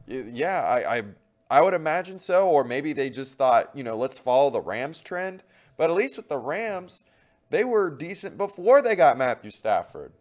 [0.08, 1.04] Yeah, I, I
[1.50, 5.02] I would imagine so, or maybe they just thought, you know, let's follow the Rams
[5.02, 5.44] trend.
[5.78, 7.04] But at least with the Rams,
[7.50, 10.12] they were decent before they got Matthew Stafford.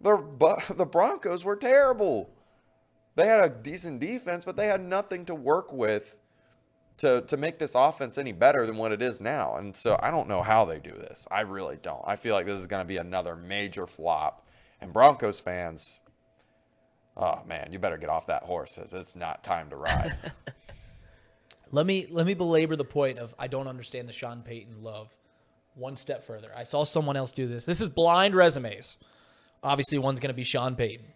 [0.00, 0.16] The
[0.76, 2.30] the Broncos were terrible.
[3.14, 6.18] They had a decent defense, but they had nothing to work with
[6.98, 9.56] to to make this offense any better than what it is now.
[9.56, 11.26] And so I don't know how they do this.
[11.30, 12.02] I really don't.
[12.06, 14.46] I feel like this is going to be another major flop.
[14.80, 16.00] And Broncos fans,
[17.16, 18.78] Oh man, you better get off that horse.
[18.78, 20.16] It's not time to ride.
[21.74, 25.16] Let me let me belabor the point of I don't understand the Sean Payton love
[25.74, 26.50] one step further.
[26.56, 27.64] I saw someone else do this.
[27.64, 28.98] This is blind resumes.
[29.62, 31.06] Obviously, one's going to be Sean Payton.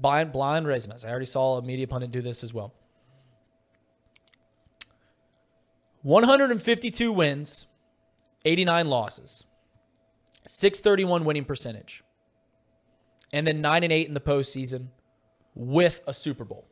[0.00, 1.04] Blind blind resumes.
[1.04, 2.72] I already saw a media pundit do this as well.
[6.02, 7.66] 152 wins,
[8.44, 9.44] 89 losses,
[10.46, 12.02] 631 winning percentage,
[13.32, 14.88] and then 9 and 8 in the postseason
[15.54, 16.66] with a Super Bowl.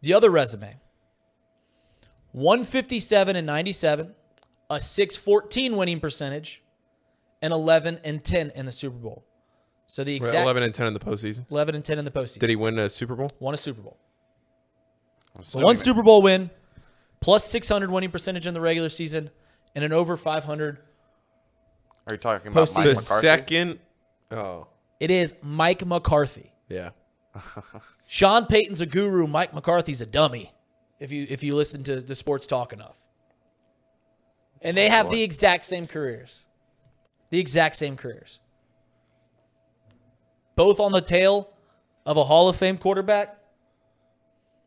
[0.00, 0.76] The other resume
[2.32, 4.14] 157 and 97,
[4.70, 6.62] a 614 winning percentage,
[7.42, 9.24] and 11 and 10 in the Super Bowl.
[9.86, 11.44] So the We're exact 11 and 10 in the postseason.
[11.50, 12.38] 11 and 10 in the postseason.
[12.38, 13.30] Did he win a Super Bowl?
[13.38, 13.98] Won a Super Bowl.
[15.42, 16.50] So One Super Bowl win,
[17.20, 19.30] plus 600 winning percentage in the regular season,
[19.74, 20.78] and an over 500.
[22.06, 22.76] Are you talking about Postseason.
[22.76, 23.26] Mike The McCarthy?
[23.26, 23.78] second.
[24.30, 24.66] Oh,
[25.00, 26.52] It is Mike McCarthy.
[26.68, 26.90] yeah.
[28.06, 29.26] Sean Payton's a guru.
[29.26, 30.52] Mike McCarthy's a dummy.
[31.00, 32.96] If you if you listen to the sports talk enough,
[34.62, 36.42] and they have the exact same careers,
[37.30, 38.40] the exact same careers,
[40.56, 41.50] both on the tail
[42.06, 43.38] of a Hall of Fame quarterback.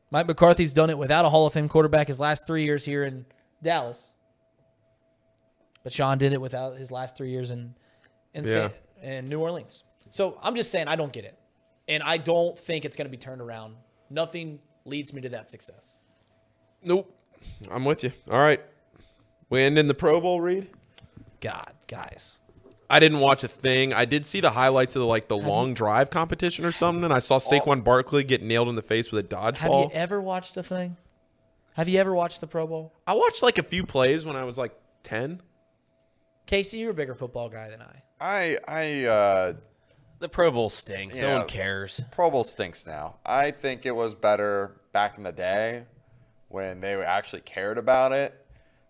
[0.10, 3.04] Mike McCarthy's done it without a Hall of Fame quarterback his last three years here
[3.04, 3.26] in
[3.62, 4.12] Dallas,
[5.84, 7.76] but Sean did it without his last three years in
[8.34, 8.52] in, Yeah.
[8.54, 8.72] San,
[9.02, 9.84] in New Orleans.
[10.10, 11.38] So I'm just saying I don't get it,
[11.88, 13.76] and I don't think it's going to be turned around.
[14.10, 15.96] Nothing leads me to that success.
[16.84, 17.14] Nope.
[17.70, 18.12] I'm with you.
[18.32, 18.62] All right.
[19.50, 20.70] We end in the Pro Bowl, Reed.
[21.40, 22.36] God, guys.
[22.90, 23.94] I didn't watch a thing.
[23.94, 27.14] I did see the highlights of the, like the long drive competition or something, and
[27.14, 29.58] I saw Saquon Barkley get nailed in the face with a dodgeball.
[29.58, 29.84] Have dodgeball.
[29.84, 30.98] you ever watched a thing?
[31.74, 32.94] Have you ever watched the Pro Bowl?
[33.06, 35.42] I watched like a few plays when I was like ten.
[36.46, 38.02] Casey, you're a bigger football guy than I.
[38.20, 39.54] I I uh,
[40.20, 41.20] The Pro Bowl stinks.
[41.20, 42.02] No one cares.
[42.12, 43.18] Pro Bowl stinks now.
[43.26, 45.86] I think it was better back in the day
[46.48, 48.47] when they actually cared about it.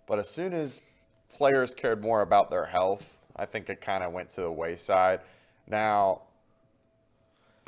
[0.08, 0.82] But as soon as
[1.30, 5.20] players cared more about their health, I think it kind of went to the wayside.
[5.68, 6.22] Now,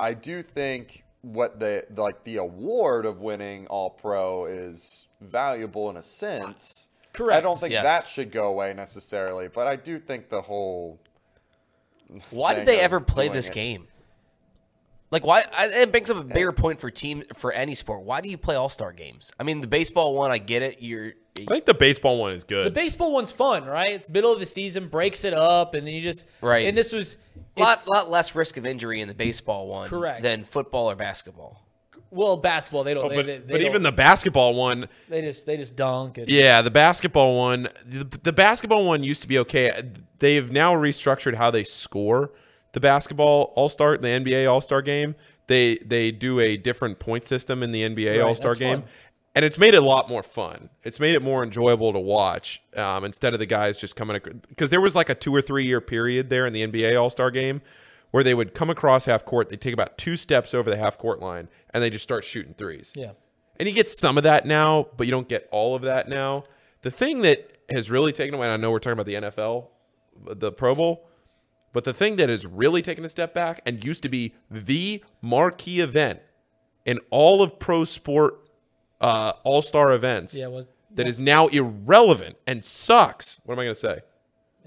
[0.00, 5.96] I do think what the like the award of winning All Pro is valuable in
[5.98, 6.88] a sense.
[7.12, 7.36] Correct.
[7.36, 7.84] I don't think Yes.
[7.84, 10.98] that should go away necessarily, but I do think the whole
[12.30, 13.86] Why did they ever play this it- game?
[15.10, 15.44] Like why?
[15.56, 18.02] I- It brings up a bigger point for team for any sport.
[18.02, 19.32] Why do you play All Star games?
[19.40, 20.80] I mean, the baseball one, I get it.
[20.80, 22.66] You're I think the baseball one is good.
[22.66, 23.92] The baseball one's fun, right?
[23.92, 26.66] It's middle of the season, breaks it up, and then you just Right.
[26.66, 27.16] And this was
[27.56, 30.22] lot lot less risk of injury in the baseball one Correct.
[30.22, 31.64] than football or basketball.
[32.10, 32.84] well basketball.
[32.84, 33.06] They don't.
[33.06, 36.18] Oh, but they, they but even don't- the basketball one, they just they just dunk.
[36.18, 39.72] And, yeah, the basketball one, the, the basketball one used to be okay.
[40.20, 42.32] They've now restructured how they score
[42.72, 45.14] the basketball All Star, the NBA All Star game.
[45.46, 48.80] They they do a different point system in the NBA Right, All Star game.
[48.82, 48.88] fun.
[49.32, 50.70] And it's made it a lot more fun.
[50.82, 54.70] It's made it more enjoyable to watch um, instead of the guys just coming because
[54.70, 57.30] there was like a two or three year period there in the NBA All Star
[57.30, 57.62] game
[58.10, 60.98] where they would come across half court, they take about two steps over the half
[60.98, 62.92] court line, and they just start shooting threes.
[62.96, 63.12] yeah.
[63.58, 66.44] And you get some of that now, but you don't get all of that now.
[66.80, 69.66] The thing that has really taken away, and I know we're talking about the NFL,
[70.26, 71.06] the Pro Bowl,
[71.72, 75.02] but the thing that has really taken a step back and used to be the
[75.22, 76.20] marquee event
[76.84, 78.38] in all of pro sport
[79.00, 83.40] uh, all star events Yeah, was- that is now irrelevant and sucks.
[83.44, 84.00] What am I going to say?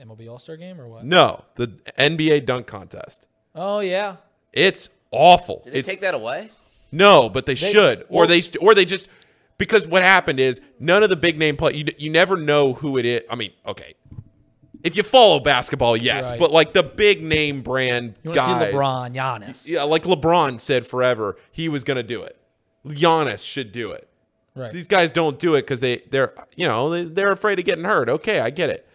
[0.02, 1.04] MLB All Star game or what?
[1.06, 1.68] No, the
[2.00, 3.28] NBA dunk contest.
[3.54, 4.18] Oh yeah.
[4.54, 5.62] It's awful.
[5.66, 6.52] Did they it's take that away?
[6.92, 9.08] No, but they, should, or they or they just
[9.58, 11.74] because what happened is none of the big name play.
[11.74, 13.22] You, you never know who it is.
[13.30, 13.94] I mean, okay,
[14.84, 16.39] if you follow basketball, yes, Right.
[16.39, 19.67] but like the big name brand You want to guys, see LeBron, Giannis?
[19.67, 22.38] yeah, like LeBron said forever, he was going to do it.
[22.86, 24.08] Giannis should do it.
[24.56, 24.72] Right.
[24.74, 27.86] These guys don't do it because they they're you know they, they're afraid of getting
[27.86, 28.08] hurt.
[28.10, 28.88] Okay, I get it,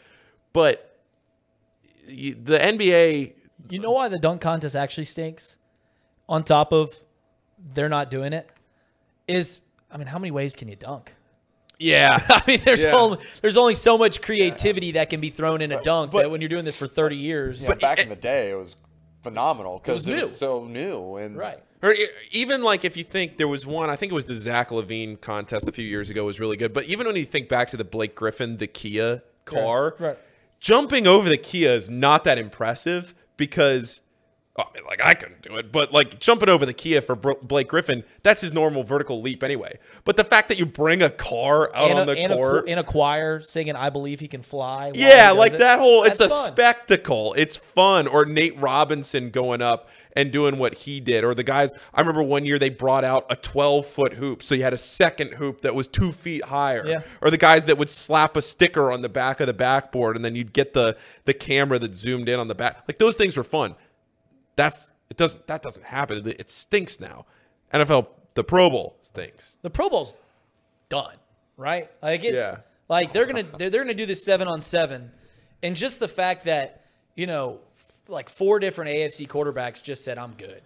[0.53, 0.98] but
[2.07, 3.33] the NBA
[3.68, 5.57] You know why the dunk contest actually stinks?
[6.29, 6.96] On top of
[7.74, 8.48] they're not doing it,
[9.27, 11.12] is I mean, how many ways can you dunk?
[11.78, 12.96] Yeah I mean, there's Yeah.
[12.96, 16.40] only there's only so much creativity that can be thrown in a dunk that when
[16.40, 17.62] you're doing this for 30 years.
[17.62, 18.76] Yeah, back in the day, it was
[19.22, 21.58] phenomenal because was it, was so new and Right.
[21.80, 21.94] Or
[22.32, 25.20] even like if you think there was one, I think it was the Zach LaVine
[25.20, 26.72] contest a few years ago was really good.
[26.72, 30.18] But even when you think back to the Blake Griffin, the Kia car, right.
[30.58, 34.00] jumping over the Kia is not that impressive because,
[34.59, 37.40] I mean, like I couldn't do it, but like jumping over the Kia for Bro-
[37.42, 39.79] Blake Griffin, that's his normal vertical leap anyway.
[40.05, 42.66] But the fact that you bring a car out and, on a, the and, court,
[42.66, 46.05] cho- and a choir singing "I Believe He Can Fly." yeah, like it, that whole
[46.05, 46.53] it's a fun.
[46.53, 47.35] spectacle.
[47.37, 48.07] It's fun.
[48.07, 51.23] Or Nate Robinson going up and doing what he did.
[51.23, 54.42] Or the guys I remember one year they brought out a 12 foot hoop.
[54.42, 56.85] So you had a second hoop that was two feet higher.
[56.85, 57.03] Yeah.
[57.21, 60.25] Or the guys that would slap a sticker on the back of the backboard and
[60.25, 62.83] then you'd get the the camera that zoomed in on the back.
[62.88, 63.77] Like those things were fun.
[64.59, 66.27] That's it doesn't that doesn't happen.
[66.29, 67.25] It, it stinks now.
[67.73, 69.57] NFL the Pro Bowl stinks.
[69.62, 70.18] the Pro Bowl's
[70.88, 71.14] done,
[71.57, 71.88] right?
[72.03, 72.57] Like it's Yeah.
[72.88, 75.12] like they're gonna they're, they're gonna do this seven on seven,
[75.62, 80.18] and just the fact that you know f- like four different AFC quarterbacks just said
[80.18, 80.61] I'm good.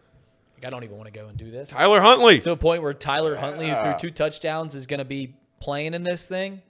[0.56, 2.38] Like I don't even want to go and do this Tyler Huntley.
[2.40, 6.02] to a point where Tyler Huntley, who threw two touchdowns, is gonna be playing in
[6.02, 6.62] this thing.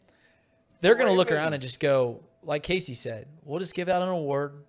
[0.81, 4.09] They're gonna look around and just go like Casey said, we'll just give out an
[4.09, 4.65] award.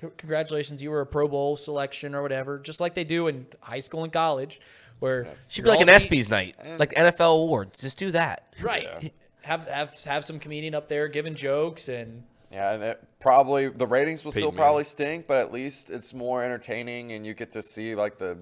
[0.00, 3.46] C- Congratulations, you were a Pro Bowl selection or whatever, just like they do in
[3.60, 4.60] high school and college,
[4.98, 7.80] where Should you're be like an beat- ESPYS night, like NFL awards.
[7.80, 8.54] Just do that.
[8.60, 9.12] Right.
[9.42, 13.86] Have have have some comedian up there giving jokes and Yeah, and it probably the
[13.86, 14.62] ratings will Peyton still Manning.
[14.64, 18.36] probably stink, but at least it's more entertaining, and you get to see like the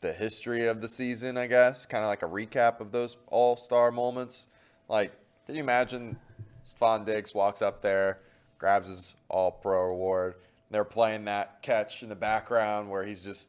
[0.00, 1.36] the history of the season.
[1.36, 4.46] I guess kind of like a recap of those All Star moments.
[4.88, 5.12] Like,
[5.44, 6.16] can you imagine
[6.64, 8.20] Stefon Diggs walks up there,
[8.58, 10.36] grabs his All Pro award.
[10.70, 13.48] They're playing that catch in the background where he's just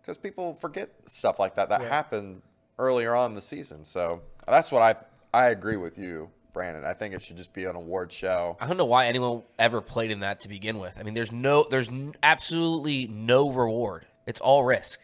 [0.00, 2.42] because people forget stuff like that that happened
[2.78, 3.84] earlier on in the season.
[3.84, 4.94] So that's what I
[5.36, 6.84] I agree with you, Brandon.
[6.84, 8.56] I think it should just be an award show.
[8.60, 10.96] I don't know why anyone ever played in that to begin with.
[10.98, 14.06] I mean, there's no, there's n- absolutely no reward.
[14.26, 14.98] It's all risk.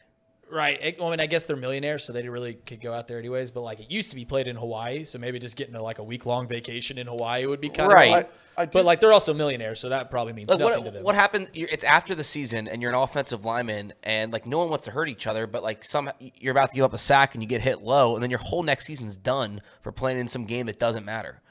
[0.50, 0.78] Right.
[0.80, 3.50] It- I mean, I guess they're millionaires, so they really could go out there anyways.
[3.50, 5.98] But like, it used to be played in Hawaii, so maybe just getting a, like
[5.98, 8.12] a week long vacation in Hawaii would be kind Right.
[8.12, 8.24] of.
[8.24, 8.28] I-
[8.59, 11.02] I but like, they're also millionaires, so that probably means Like nothing to them.
[11.02, 11.50] what happened?
[11.52, 14.87] You're, it's after the season, and you're an offensive lineman, and like no one wants
[14.87, 17.42] to hurt each other, but like some you're about to give up a sack and
[17.42, 20.46] you get hit low, and then your whole next season's done for playing in some
[20.46, 21.42] game that doesn't matter.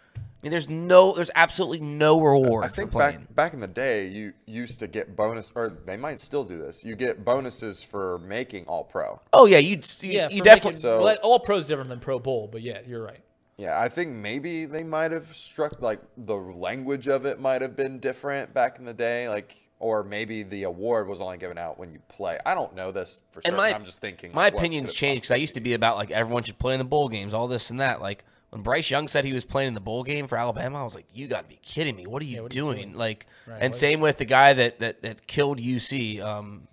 [0.46, 3.18] I mean, there's no, there's absolutely no reward I think for playing.
[3.22, 6.60] back back in the day, you used to get bonus, or they might still do
[6.60, 6.86] this.
[6.86, 9.20] You get bonuses for making All Pro.
[9.34, 10.74] oh yeah, you'd you, yeah, you definitely.
[10.74, 13.22] making- So- well, that- all pros different than pro bowl, but yeah, you're right.
[13.58, 17.76] Yeah, I think maybe they might have struck like the language of it might have
[17.76, 21.80] been different back in the day, like or maybe the award was only given out
[21.80, 22.38] when you play.
[22.46, 23.58] I don't know this for and certain.
[23.58, 24.32] my, I'm just thinking.
[24.32, 26.74] My like, opinions could changed because I used to be about like everyone should play
[26.74, 28.00] in the bowl games, all this and that.
[28.00, 28.24] Like
[28.56, 30.96] when Bryce Young said he was playing in the bowl game for Alabama, I was
[30.96, 32.08] like, "You got to be kidding me!
[32.08, 32.78] What are you, what are you doing?
[32.78, 32.98] doing?
[32.98, 36.70] Like, Right, and same with the guy that that, that killed UC, um,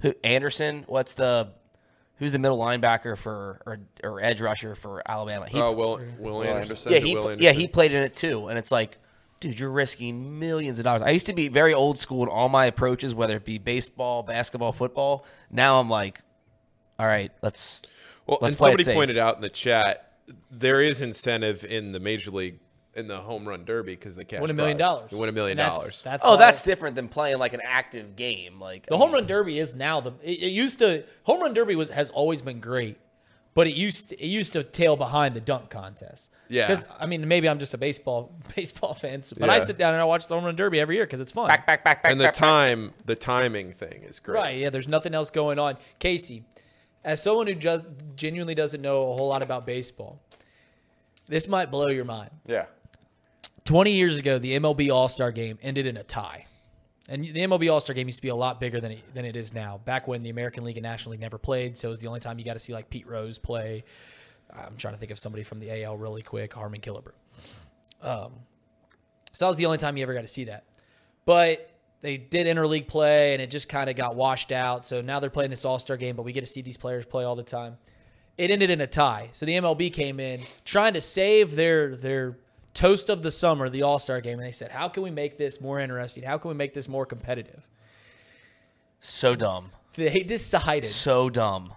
[0.00, 0.82] who Anderson.
[0.88, 1.50] What's the
[2.16, 5.46] who's the middle linebacker for or, or edge rusher for Alabama?
[5.48, 6.62] He, Oh, Will, Will Anderson.
[6.62, 6.92] Anderson.
[6.92, 7.42] yeah, he Will Anderson?
[7.44, 8.98] yeah he played in it too, and it's like,
[9.38, 11.02] dude, you're risking millions of dollars.
[11.02, 14.24] I used to be very old school in all my approaches, whether it be baseball,
[14.24, 15.24] basketball, football.
[15.52, 16.20] Now I'm like,
[16.98, 17.82] all right, let's
[18.26, 20.02] Well, let's and somebody pointed out in the chat
[20.50, 22.58] there is incentive in the major league
[22.94, 24.86] in the home run derby because the cash Win a million prize.
[24.88, 25.12] dollars.
[25.12, 26.02] You win a million that's- dollars.
[26.02, 28.58] That's oh, why- that's different than playing like an active game.
[28.60, 30.12] Like the I home mean, run derby is now the.
[30.22, 32.96] It, it used to home run derby was has always been great,
[33.54, 36.30] but it used to, it used to tail behind the dunk contest.
[36.48, 36.68] Yeah.
[36.68, 39.60] Because I mean, maybe I'm just a baseball baseball fan, but I Yeah.
[39.64, 41.48] sit down and I watch the home run derby every year because it's fun.
[41.48, 42.38] back, back, back, back, and the back, back.
[42.40, 44.34] time, the timing thing is great.
[44.38, 44.58] Right.
[44.58, 44.70] Yeah.
[44.70, 45.76] There's nothing else going on.
[45.98, 46.44] Casey,
[47.06, 50.20] as someone who just genuinely doesn't know a whole lot about baseball,
[51.28, 52.30] this might blow your mind.
[52.46, 52.66] Yeah.
[53.64, 56.46] 20 years ago, the MLB All Star game ended in a tie.
[57.08, 59.24] And the MLB All Star game used to be a lot bigger than it, than
[59.24, 59.80] it is now.
[59.84, 62.20] Back when the American League and National League never played, so it was the only
[62.20, 63.84] time you got to see like Pete Rose play.
[64.52, 67.12] I'm trying to think of somebody from the AL really quick, Harmon Killebrew.
[68.02, 68.32] Um,
[69.32, 70.64] so that was the only time you ever got to see that.
[71.24, 71.70] But
[72.06, 74.86] they did interleague play, and it just kind of got washed out.
[74.86, 77.04] So now they're playing this All Star game, but we get to see these players
[77.04, 77.78] play all the time.
[78.38, 79.30] It ended in a tie.
[79.32, 82.38] So the MLB came in trying to save their their
[82.74, 85.38] toast of the summer, the All Star game, and they said, "How can we make
[85.38, 86.22] this more interesting?
[86.22, 87.66] How can we make this more competitive?"
[89.00, 91.74] so dumb, They decided so dumb.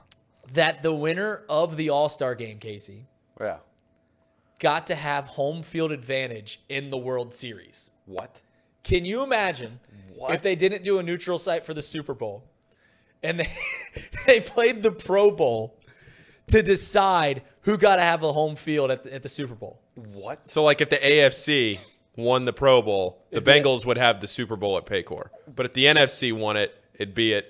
[0.53, 3.05] that the winner of the All Star game, Casey,
[3.39, 3.57] Yeah.
[4.59, 7.93] got to have home field advantage in the World Series.
[8.05, 8.41] What?
[8.83, 9.79] Can you imagine
[10.29, 12.43] if they didn't do a neutral site for the Super Bowl
[13.23, 13.49] and they
[14.25, 15.77] they played the Pro Bowl
[16.47, 19.79] to decide who got to have a home field at the, at the Super Bowl?
[20.21, 20.49] What?
[20.49, 21.77] So, like, if the AFC
[22.15, 25.27] won the Pro Bowl, the It'd be- Bengals would have the Super Bowl at Paycor.
[25.53, 27.45] But if the NFC won it, it'd be at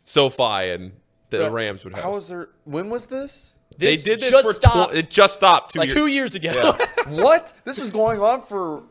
[0.00, 0.92] SoFi, and
[1.30, 1.52] the Right.
[1.52, 2.04] Rams would have.
[2.04, 2.50] How was there?
[2.64, 3.54] When was this?
[3.78, 5.94] they did this just for stopped tw- it just stopped two like years.
[5.98, 6.76] two years ago,
[7.08, 7.52] what?
[7.64, 8.82] This was going on for.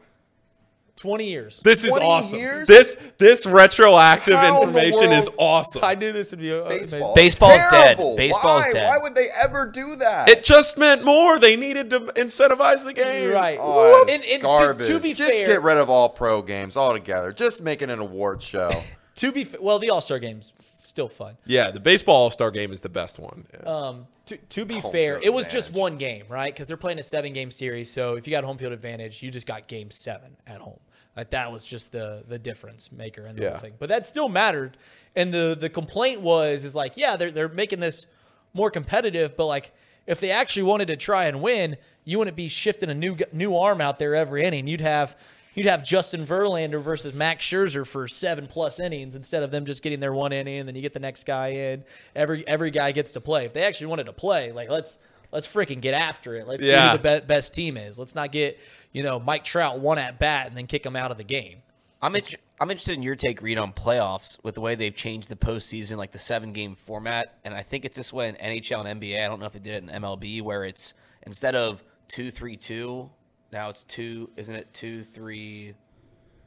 [1.06, 1.60] 20 years.
[1.64, 2.40] This is 20 awesome.
[2.40, 2.68] years?
[2.68, 5.82] This this retroactive How in the information is awesome.
[5.84, 7.00] I knew this would be uh, Baseball.
[7.00, 7.14] amazing.
[7.16, 7.70] Baseball's dead.
[7.70, 8.16] Terrible.
[8.16, 8.74] Baseball's Why?
[8.74, 8.90] dead.
[8.90, 10.28] Why would they ever do that?
[10.30, 11.40] It just meant more.
[11.40, 13.30] They needed to incentivize the game.
[13.32, 13.58] Right.
[13.62, 14.88] Oh, And- it's and to- garbage.
[14.88, 17.32] to be Just fair- get rid of all pro games altogether.
[17.32, 18.72] Just make it an award show.
[19.20, 20.52] To be fa- well, the All Star game's
[20.84, 21.38] still fun.
[21.46, 23.46] Yeah, the baseball All Star game is the best one.
[23.54, 23.70] Yeah.
[23.70, 25.82] Um, to, to be Home fair, field it was just advantage.
[25.82, 26.54] one game, right?
[26.54, 27.90] Because they're playing a seven game series.
[27.90, 30.82] So if you got home field advantage, you just got game seven at home.
[31.16, 33.50] Like that was just the the difference maker and the Yeah.
[33.52, 33.74] whole thing.
[33.80, 34.78] But that still mattered.
[35.16, 38.06] And the the complaint was is like, yeah, they're they're making this
[38.54, 39.74] more competitive, but like
[40.08, 43.56] if they actually wanted to try and win, you wouldn't be shifting a new new
[43.56, 44.68] arm out there every inning.
[44.68, 45.18] You'd have
[45.54, 49.82] you'd have Justin Verlander versus Max Scherzer for seven plus innings instead of them just
[49.82, 51.86] getting their one inning and then you get the next guy in.
[52.14, 53.46] Every every guy gets to play.
[53.46, 54.98] If they actually wanted to play, like let's
[55.36, 56.48] let's freaking get after it.
[56.48, 58.00] Let's see who the be- best team is.
[58.00, 58.58] Let's not get
[58.92, 61.60] you know Mike Trout one at bat and then kick him out of the game.
[62.02, 65.28] I'm inter- I'm interested in your take, Reed, on playoffs with the way they've changed
[65.30, 67.38] the postseason, like the seven game format.
[67.44, 69.24] And I think it's this way in NHL and NBA.
[69.24, 70.94] I don't know if they did it in MLB, where it's
[71.24, 73.10] instead of two three two,
[73.52, 74.30] now it's two.
[74.38, 75.74] Isn't it two three,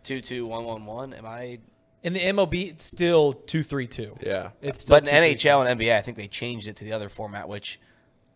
[0.03, 1.13] two two one one one?
[1.15, 1.59] Am I?
[2.05, 4.17] In the MLB, it's still two three two.
[4.23, 4.51] Yeah.
[4.63, 5.37] it's still But in 2-3-2.
[5.37, 7.81] NHL and NBA, I think they changed it to the other format, which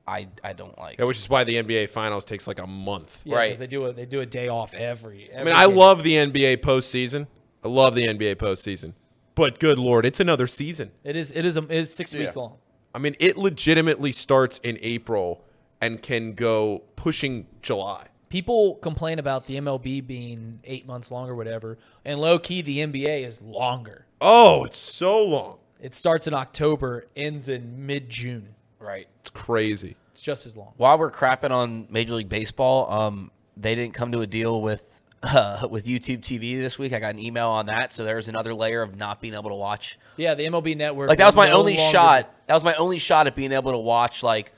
[0.07, 0.99] I I don't like.
[0.99, 3.23] Yeah, which is why the NBA Finals takes like a month.
[3.25, 3.47] Yeah, Right.
[3.49, 5.31] because they do a they do a day off every.
[5.37, 7.27] I mean, I love the NBA postseason.
[7.65, 8.95] I love the NBA postseason.
[9.35, 10.91] But good lord, it's another season.
[11.05, 12.59] it is it is a, it is six weeks long.
[12.95, 15.43] I mean, it legitimately starts in April
[15.81, 18.09] and can go pushing July.
[18.29, 22.79] People complain about the MLB being eight months long or whatever, and low key the
[22.79, 24.07] NBA is longer.
[24.21, 25.59] Oh, it's so long.
[25.81, 28.55] It starts in October, ends in mid June.
[28.83, 29.07] Right.
[29.21, 29.97] It's crazy.
[30.13, 30.73] It's just as long.
[30.77, 35.01] While we're crapping on Major League Baseball, um, they didn't come to a deal with
[35.23, 36.93] uh, with YouTube TV this week.
[36.93, 39.51] I got an email on that, so there was another layer of not being able
[39.51, 39.99] to watch.
[40.17, 41.09] Yeah, the MLB Network.
[41.09, 42.35] Like that was will my no only longer- shot.
[42.49, 44.53] That was my only shot at being able to watch like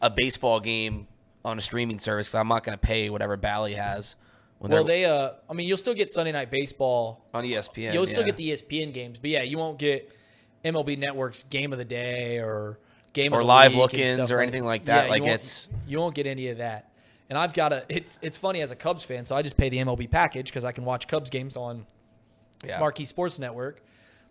[0.00, 1.08] a baseball game
[1.44, 2.28] on a streaming service.
[2.30, 4.14] 'cause I'm not going to pay whatever Bally has.
[4.60, 5.12] Well, they're.
[5.12, 7.22] Uh, I mean, you'll still get Sunday Night Baseball.
[7.34, 7.92] on ESPN.
[7.92, 10.10] You'll still get the ESPN games, but yeah, you won't get
[10.64, 12.78] MLB Network's Game of the Day or
[13.14, 15.04] Game Or live look-ins or anything like that.
[15.04, 16.90] Yeah, Like, you won't- it's- you won't get any of that.
[17.30, 17.84] And I've got a.
[17.88, 20.64] It's it's funny as a Cubs fan, so I just pay the MLB package because
[20.64, 21.86] I can watch Cubs games on
[22.62, 22.78] yeah.
[22.78, 23.82] Marquee Sports Network.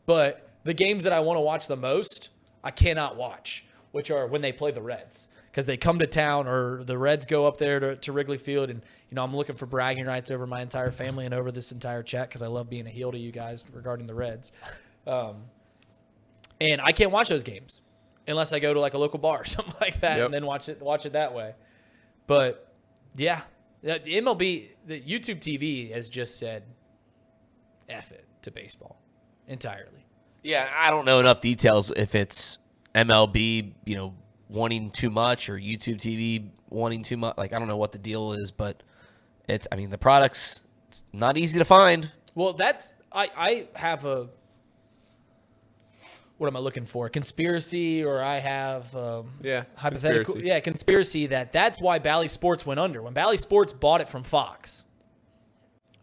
[0.06, 2.30] But the games that I want to watch the most,
[2.64, 5.28] I cannot watch, which are when they play the Reds.
[5.50, 8.70] Because they come to town or the Reds go up there to, to Wrigley Field.
[8.70, 11.72] And, you know, I'm looking for bragging rights over my entire family and over this
[11.72, 14.52] entire chat because I love being a heel to you guys regarding the Reds.
[15.06, 15.44] Um,
[16.60, 17.82] and I can't watch those games
[18.28, 20.26] unless I go to like a local bar or something like that Yep.
[20.26, 21.54] and then watch it watch it that way.
[22.28, 22.74] But
[23.16, 23.42] yeah,
[23.82, 26.64] the the MLB, the YouTube TV has just said
[27.90, 28.98] F it to baseball
[29.48, 30.06] entirely.
[30.42, 32.58] Yeah, I don't know enough details if it's
[32.96, 34.14] MLB, you know,
[34.50, 37.38] wanting too much or YouTube TV wanting too much.
[37.38, 38.84] Like I don't know what the deal is, but
[39.48, 39.68] it's.
[39.72, 42.12] I mean, the product's it's not easy to find.
[42.36, 44.30] Well, that's I I have a
[46.44, 47.08] what am I looking for?
[47.08, 50.46] Conspiracy or I have um, Yeah, hypothetical conspiracy.
[50.50, 54.24] yeah conspiracy that that's why Bally Sports went under when Bally Sports bought it from
[54.24, 54.84] Fox,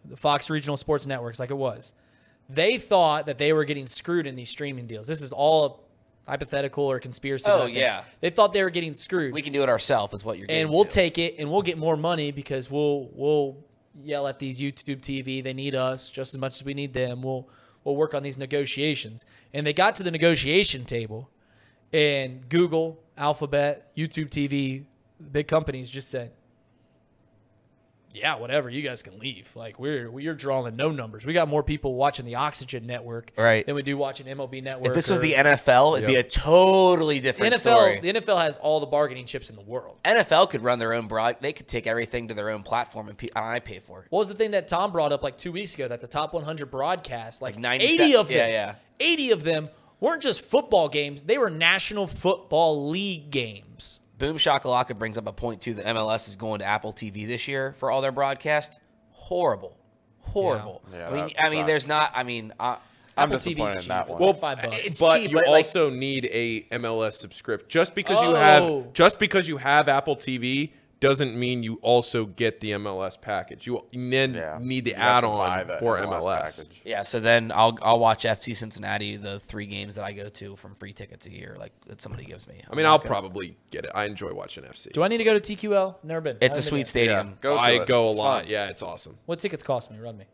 [0.02, 1.92] the Fox Regional Sports Networks, like it was.
[2.48, 5.06] They thought that they were getting screwed in these streaming deals.
[5.06, 5.84] This is all
[6.26, 7.44] hypothetical or conspiracy.
[7.50, 8.04] Oh, that yeah.
[8.22, 9.34] they thought they were getting screwed.
[9.34, 10.46] We can do it ourselves, is what you're.
[10.48, 10.90] and we'll to.
[10.90, 13.58] take it and we'll get more money because we'll we'll
[14.02, 15.44] yell at these YouTube TV.
[15.44, 17.20] They need us just as much as we need them.
[17.20, 17.46] We'll
[17.84, 19.24] we'll work on these negotiations.
[19.52, 21.28] And they got to the negotiation table,
[21.92, 24.84] and Google, Alphabet, YouTube TV,
[25.32, 26.32] big companies just said,
[28.12, 28.68] "Yeah, whatever.
[28.68, 29.50] You guys can leave.
[29.54, 31.24] Like we're we're drawing no numbers.
[31.24, 33.64] We got more people watching the Oxygen Network Right.
[33.64, 34.88] than we do watching MLB Network.
[34.88, 38.00] If this was or- the NFL, it'd be a totally the different NFL, story.
[38.00, 39.98] the NFL has all the bargaining chips in the world.
[40.04, 41.36] NFL could run their own broad.
[41.40, 44.06] They could take everything to their own platform, and, pe- and I pay for it.
[44.10, 45.86] What was the thing that Tom brought up like two weeks ago?
[45.88, 48.74] That the top 100 broadcasts, like, Like 80 of them, yeah, yeah.
[48.98, 49.68] 80 of them
[50.00, 53.99] weren't just football games; they were National Football League games.
[54.20, 57.48] Boom Shakalaka brings up a point too that MLS is going to Apple TV this
[57.48, 58.78] year for all their broadcast.
[59.12, 59.76] Horrible,
[60.20, 60.82] horrible.
[60.92, 61.08] Yeah.
[61.08, 62.12] I mean, I mean, there's not.
[62.14, 62.76] I mean, uh,
[63.16, 63.88] I'm Apple TV's disappointed in cheap.
[63.88, 64.18] that It's one.
[64.18, 64.76] like Well, five bucks.
[64.86, 67.68] it's but cheap, you but, like- also need a MLS subscription.
[67.70, 68.34] Just because you Oh.
[68.34, 73.66] have just because you have Apple TV doesn't mean you also get the MLS package.
[73.66, 74.58] You then Yeah.
[74.60, 76.56] need the You have to buy add-on for MLS MLS.
[76.58, 76.80] package.
[76.84, 77.02] yeah.
[77.02, 80.74] So then I'll I'll watch FC Cincinnati, the three games that I go to from
[80.74, 82.60] free tickets a year, like that somebody gives me.
[82.70, 83.90] I mean, I'll probably get it.
[83.94, 84.92] I enjoy watching FC.
[84.92, 85.96] Do I need to go to TQL?
[86.02, 86.36] Never been.
[86.40, 86.88] It's a been sweet yet.
[86.88, 87.38] stadium.
[87.40, 87.86] Go to I it.
[87.86, 88.42] go a It's lot.
[88.42, 88.50] fun.
[88.50, 89.16] Yeah, it's awesome.
[89.26, 89.98] What tickets cost me?
[89.98, 90.24] Run me.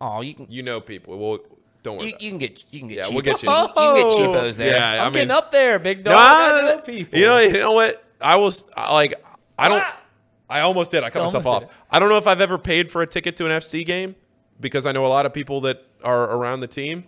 [0.00, 1.18] Oh, you can You know people.
[1.18, 1.40] Well,
[1.82, 2.06] don't worry.
[2.08, 3.50] you, you can get you can get Yeah, cheap- we'll get you.
[3.50, 4.16] you, can get oh!
[4.18, 4.74] cheapos there.
[4.74, 6.14] Yeah, I'm I mean, getting up there, big dog.
[6.16, 7.18] I I- know people.
[7.18, 8.02] You know, you know what?
[8.20, 9.14] I was I- like,
[9.60, 9.80] I don't.
[9.80, 10.00] Ah!
[10.48, 11.04] I almost did.
[11.04, 11.64] I cut You myself off.
[11.90, 14.16] I don't know if I've ever paid for a ticket to an FC game
[14.58, 17.04] because I know a lot of people that are around the team,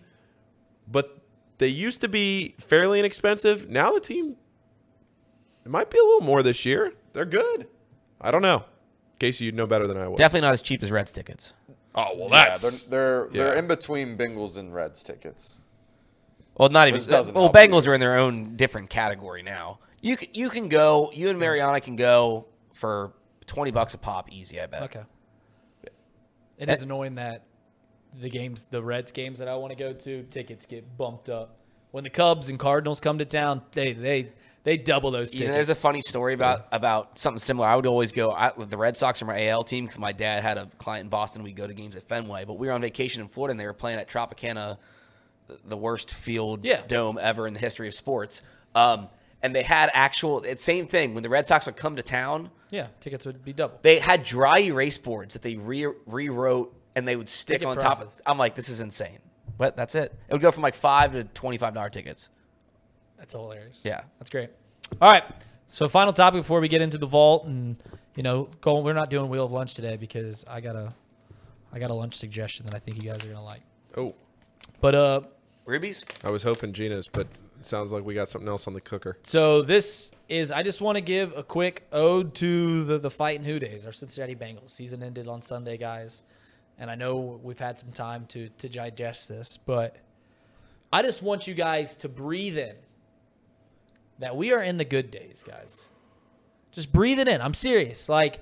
[0.87, 1.19] but
[1.59, 3.69] they used to be fairly inexpensive.
[3.69, 4.37] Now the team,
[5.65, 6.93] it might be a little more this year.
[7.15, 7.67] They're good.
[8.21, 8.65] I don't know.
[9.19, 10.19] Casey, you'd know better than I would.
[10.19, 11.55] Definitely not as cheap as Reds tickets.
[11.95, 15.59] Oh well, Yeah, that's they're they're, they're in between Bengals and Reds tickets.
[16.57, 17.01] Well, not even.
[17.35, 17.91] Well, Bengals either.
[17.91, 19.79] are in their own different category now.
[20.03, 21.11] You can, you can go.
[21.15, 23.13] You and Mariana can go for
[23.47, 24.61] twenty bucks a pop, easy.
[24.61, 24.83] I bet.
[24.83, 25.03] Okay.
[26.59, 27.45] It is annoying that
[28.21, 31.57] the games, the Reds games that I want to go to, tickets get bumped up.
[31.91, 34.33] When the Cubs and Cardinals come to town, they they
[34.65, 35.49] they double those You tickets.
[35.51, 37.67] know, there's a funny story about about something similar.
[37.67, 38.31] I would always go.
[38.33, 41.11] I, the Red Sox are my AL team because my dad had a client in
[41.11, 41.43] Boston.
[41.43, 43.67] We'd go to games at Fenway, but we were on vacation in Florida and they
[43.67, 44.79] were playing at Tropicana,
[45.49, 46.83] the- the worst field Yeah.
[46.87, 48.41] dome ever in the history of sports.
[48.75, 49.09] Um,
[49.43, 50.45] and they had actual.
[50.57, 52.51] Same thing when the Red Sox would come to town.
[52.71, 53.79] yeah, tickets would be double.
[53.83, 57.77] They had dry erase boards that they re- rewrote and they would stick Ticket on
[57.79, 58.01] top.
[58.01, 59.19] Of, I'm like, this is insane.
[59.59, 60.15] But that's it.
[60.29, 62.29] It would go from like five to twenty five dollar tickets.
[63.19, 63.83] That's hilarious.
[63.85, 64.03] Yeah.
[64.19, 64.51] That's great.
[65.01, 65.25] All right.
[65.69, 67.77] So final topic before we get into the vault and
[68.17, 70.93] you know, go we're not doing wheel of lunch today because I got a
[71.73, 73.63] I got a lunch suggestion that I think you guys are gonna like.
[73.97, 74.15] Oh,
[74.81, 75.21] But uh
[75.65, 76.05] Rubies.
[76.25, 79.19] I was hoping Gina's, but it sounds like we got something else on the cooker.
[79.23, 83.45] So this is I just want to give a quick ode to the the fighting
[83.45, 84.71] Who Deys, our Cincinnati Bengals.
[84.71, 86.23] Season ended on Sunday, guys.
[86.79, 89.97] And I know we've had some time to to digest this, but
[90.93, 92.77] I just want you guys to breathe in
[94.19, 95.89] that we are in the good days, guys.
[96.71, 97.41] Just breathe it in.
[97.41, 98.09] I'm serious.
[98.09, 98.41] Like,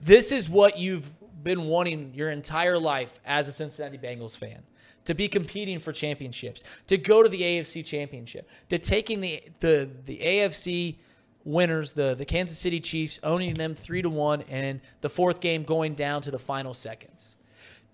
[0.00, 1.08] this is what you've
[1.42, 4.62] been wanting your entire life as a Cincinnati Bengals fan
[5.04, 9.88] to be competing for championships, to go to the AFC championship, to taking the the
[10.04, 10.96] the AFC
[11.44, 15.62] winners, the the Kansas City Chiefs, owning them three to one, and the fourth game
[15.62, 17.36] going down to the final seconds.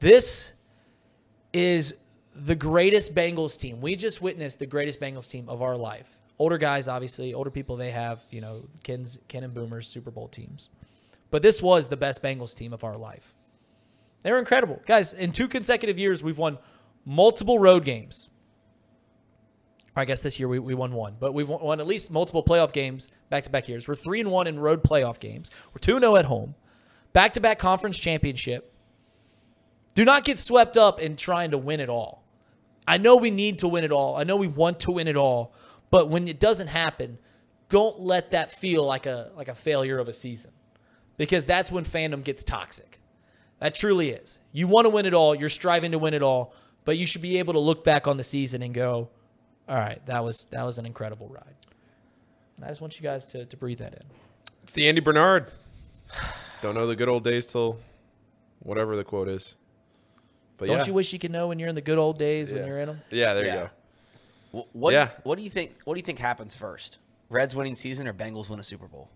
[0.00, 0.52] This
[1.52, 1.94] is
[2.34, 3.80] the greatest Bengals team.
[3.80, 6.18] We just witnessed the greatest Bengals team of our life.
[6.38, 7.76] Older guys, obviously, older people.
[7.76, 10.68] They have you know Ken's Ken and Boomers Super Bowl teams,
[11.30, 13.32] but this was the best Bengals team of our life.
[14.22, 15.12] They were incredible, guys.
[15.12, 16.58] In two consecutive years, we've won
[17.06, 18.28] multiple road games.
[19.98, 22.72] I guess this year we, we won one, but we've won, at least multiple playoff
[22.72, 23.88] games back to back years.
[23.88, 25.50] We're three and one in road playoff games.
[25.72, 26.54] We're two zero oh at home.
[27.14, 28.74] Back to back conference championship.
[29.94, 32.22] Do not get swept up in trying to win it all.
[32.86, 34.16] I know we need to win it all.
[34.16, 35.54] I know we want to win it all,
[35.90, 37.16] but when it doesn't happen,
[37.70, 40.50] don't let that feel like a like a failure of a season,
[41.16, 43.00] because that's when fandom gets toxic.
[43.60, 44.40] That truly is.
[44.52, 45.34] You want to win it all.
[45.34, 46.54] You're striving to win it all,
[46.86, 49.10] but you should be able to look back on the season and go,
[49.68, 51.54] "All right, that was that was an incredible ride."
[52.56, 54.02] And I just want you guys to to breathe that in.
[54.62, 55.52] It's the Andy Bernard.
[56.62, 57.78] Don't know the good old days till
[58.60, 59.54] whatever the quote is.
[60.56, 60.86] But Don't yeah.
[60.86, 62.86] you wish you could know when you're in the good old days when you're in
[62.88, 63.00] them?
[63.10, 63.54] Yeah, there Yeah.
[63.54, 63.60] you
[64.54, 64.60] go.
[64.62, 64.92] Wh- What?
[64.94, 65.10] Yeah.
[65.22, 65.76] What do you think?
[65.84, 66.98] What do you think happens first?
[67.28, 69.10] Reds winning season or Bengals win a Super Bowl?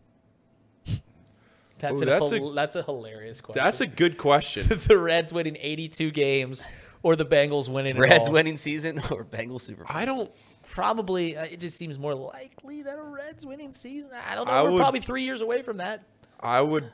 [1.79, 3.65] That's, Ooh, a, that's hil- a- that's a hilarious question.
[3.65, 4.67] That's a good question.
[4.87, 6.69] the Reds winning 82 games
[7.03, 8.35] or the Bengals winning it Reds all.
[8.35, 9.97] winning season or Bengals Super Bowl?
[9.97, 10.31] I don't.
[10.71, 14.11] Probably, uh, it just seems more likely that a Reds winning season.
[14.29, 14.53] I don't know.
[14.53, 16.05] I We're would- probably three years away from that.
[16.39, 16.91] I would.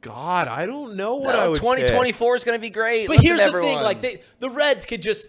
[0.00, 1.56] God, I don't know what I No, would.
[1.58, 3.08] 2024 is going to be great.
[3.08, 3.74] But Listen, here's the everyone.
[3.76, 5.28] thing: like they, the Reds could just,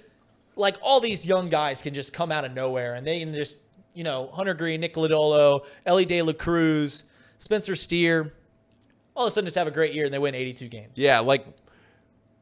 [0.56, 3.58] like all these young guys can just come out of nowhere, and they can just,
[3.96, 7.04] you know, Hunter Greene, Nick Lodolo, Elly De La Cruz,
[7.40, 8.34] Spencer Steer,
[9.16, 10.92] all of a sudden just have a great year and they win 82 games.
[10.96, 11.46] Yeah, like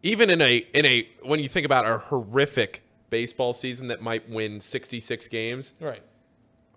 [0.03, 4.29] even in a in a when you think about a horrific baseball season that might
[4.29, 5.73] win 66 games.
[5.79, 6.01] Right.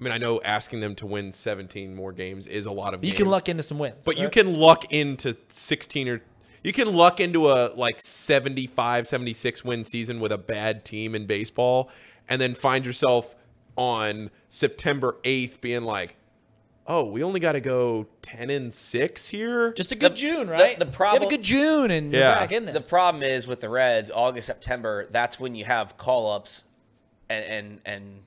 [0.00, 3.04] I mean, I know asking them to win 17 more games is a lot of
[3.04, 3.18] You games.
[3.18, 4.04] can luck into some wins.
[4.06, 6.22] But you can luck into 16 or
[6.62, 11.26] you can luck into a like 75, 76 win season with a bad team in
[11.26, 11.90] baseball
[12.28, 13.34] and then find yourself
[13.76, 16.16] on September 8th being like,
[16.90, 20.48] "Oh, we only got to go 10 and 6 here?" just a good The- June,
[20.48, 20.78] right?
[20.78, 22.34] the You problem- have a good June and you're Yeah.
[22.40, 22.74] back in this.
[22.74, 26.64] The problem is with the Reds, August, September, that's when you have call ups
[27.28, 28.22] and, and and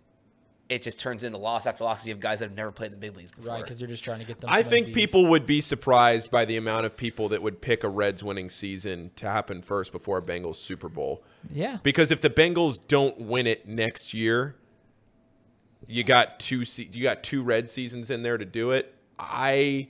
[0.70, 2.04] it just turns into loss after loss.
[2.06, 3.54] You have guys that have never played in the big leagues before.
[3.54, 4.50] right, because you're just trying to get them.
[4.52, 4.94] I think MVs.
[4.96, 8.50] people would be surprised by the amount of people that would pick a Reds winning
[8.50, 11.22] season to happen first before a Bengals Super Bowl.
[11.52, 11.78] Yeah.
[11.84, 14.56] Because if the Bengals don't win it next year,
[15.88, 18.94] you got two se- you got two red seasons in there to do it.
[19.20, 19.90] I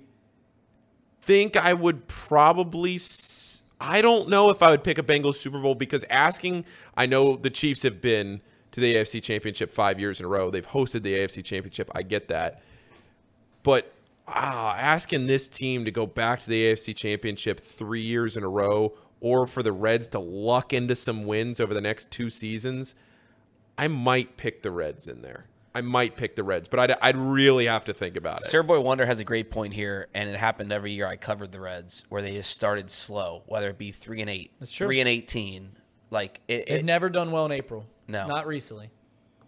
[1.21, 5.59] think I would probably s- I don't know if I would pick a Bengals Super
[5.59, 6.65] Bowl because asking
[6.95, 8.41] I know the Chiefs have been
[8.71, 10.49] to the AFC Championship 5 years in a row.
[10.49, 11.91] They've hosted the AFC Championship.
[11.93, 12.61] I get that.
[13.61, 13.93] But
[14.27, 18.49] ah, asking this team to go back to the AFC Championship 3 years in a
[18.49, 22.95] row or for the Reds to luck into some wins over the next two seasons,
[23.77, 25.45] I might pick the Reds in there.
[25.75, 28.47] I might pick the Reds, but I'd, I'd really have to think about it.
[28.47, 31.51] Sir Boy Wonder has a great point here, and it happened every year I covered
[31.51, 34.87] the Reds, where they just started slow, whether it be three and eight, That's true.
[34.87, 35.71] three and eighteen.
[36.11, 37.87] Like it, They've it never done well in April.
[38.07, 38.27] No.
[38.27, 38.91] Not recently.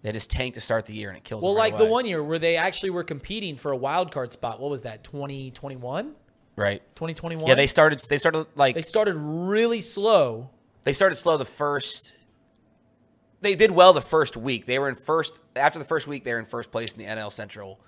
[0.01, 1.43] they just tanked to start the year, and it kills.
[1.43, 4.11] Well, them right like the one year where they actually were competing for a wild
[4.11, 4.59] card spot.
[4.59, 5.03] What was that?
[5.03, 6.15] 2021?
[6.55, 6.81] right?
[6.95, 7.47] 2021?
[7.47, 7.99] Yeah, they started.
[8.09, 10.49] They started like they started really slow.
[10.83, 12.13] they started slow the first.
[13.45, 14.65] They did well the first week.
[14.65, 16.23] They were in first after the first week.
[16.23, 17.79] They were in first place in the NL Central,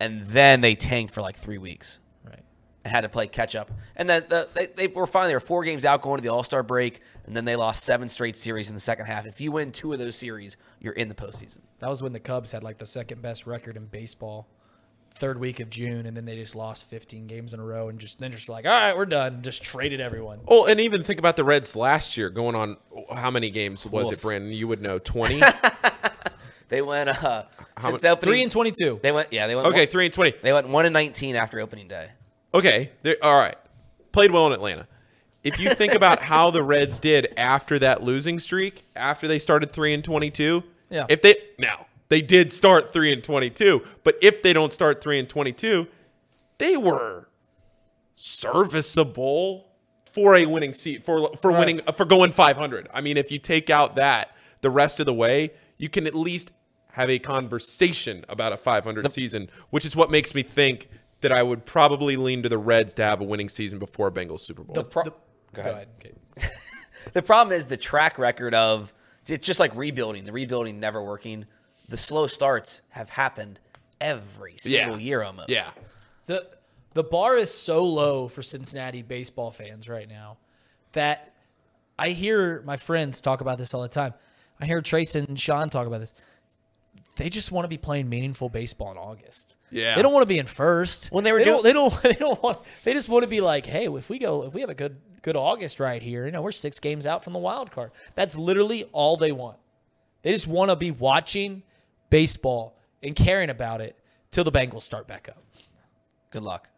[0.00, 2.00] and then they tanked for like three weeks.
[2.24, 2.42] Right.
[2.84, 3.70] and had to play catch up.
[3.94, 5.28] And then the, they, they were fine.
[5.28, 7.84] They were four games out going to the All Star break, and then they lost
[7.84, 9.26] seven straight series in the second half.
[9.26, 11.60] If you win two of those series, you're in the postseason.
[11.78, 14.48] That was when the Cubs had like the second best record in baseball.
[15.18, 17.98] Third week of June, and then they just lost 15 games in a row, and
[17.98, 19.42] just then just like, all right, we're done.
[19.42, 20.40] Just traded everyone.
[20.46, 22.76] Oh, and even think about the Reds last year going on
[23.14, 24.52] how many games was it, Brandon?
[24.52, 25.40] You would know 20?
[26.68, 27.44] They went uh,
[27.76, 28.32] How since mu- opening.
[28.32, 29.00] Three and 22.
[29.02, 29.46] They went yeah.
[29.46, 30.34] They went okay, one, 3 and 20.
[30.42, 32.10] They went one and nineteen after opening day.
[32.52, 33.54] Okay, there- all right.
[34.12, 34.88] Played well in Atlanta.
[35.44, 39.70] If you think about how the Reds did after that losing streak, after they started
[39.70, 41.06] 3 and 22, Yeah.
[41.08, 45.18] If they now, they did start 3 and 22, but if they don't start 3
[45.18, 45.86] and 22,
[46.58, 47.28] they were
[48.14, 49.66] serviceable
[50.12, 51.58] for a winning seat for for Right.
[51.58, 52.88] winning for going 500.
[52.94, 56.14] I mean, if you take out that the rest of the way, you can at
[56.14, 56.52] least
[56.92, 60.88] have a conversation about a 500 season, which is what makes me think
[61.20, 64.10] that I would probably lean to the Reds to have a winning season before a
[64.10, 64.74] Bengals Super Bowl.
[64.74, 65.12] The pro- Go
[65.62, 65.88] ahead.
[66.00, 66.12] Okay.
[67.12, 68.92] The problem is the track record of
[69.28, 70.24] it's just like rebuilding.
[70.24, 71.46] The rebuilding never working.
[71.88, 73.60] The slow starts have happened
[74.00, 75.48] every single year almost.
[75.50, 75.70] Yeah.
[76.26, 76.46] the
[76.94, 80.38] the bar is so low for Cincinnati baseball fans right now
[80.92, 81.34] that
[81.98, 84.14] I hear my friends talk about this all the time.
[84.60, 86.14] I hear Trace and Sean talk about this.
[87.16, 89.54] They just want to be playing meaningful baseball in August.
[89.70, 89.94] Yeah.
[89.94, 91.08] they don't want to be in first.
[91.12, 92.58] When they were they doing- don't, they don't, they don't want.
[92.84, 94.96] They just want to be like, hey, if we go, if we have a good,
[95.22, 97.90] good August right here, you know, we're six games out from the wild card.
[98.14, 99.58] That's literally all they want.
[100.22, 101.62] They just want to be watching
[102.10, 103.96] baseball and caring about it
[104.30, 105.42] till the Bengals start back up.
[106.30, 106.68] Good luck.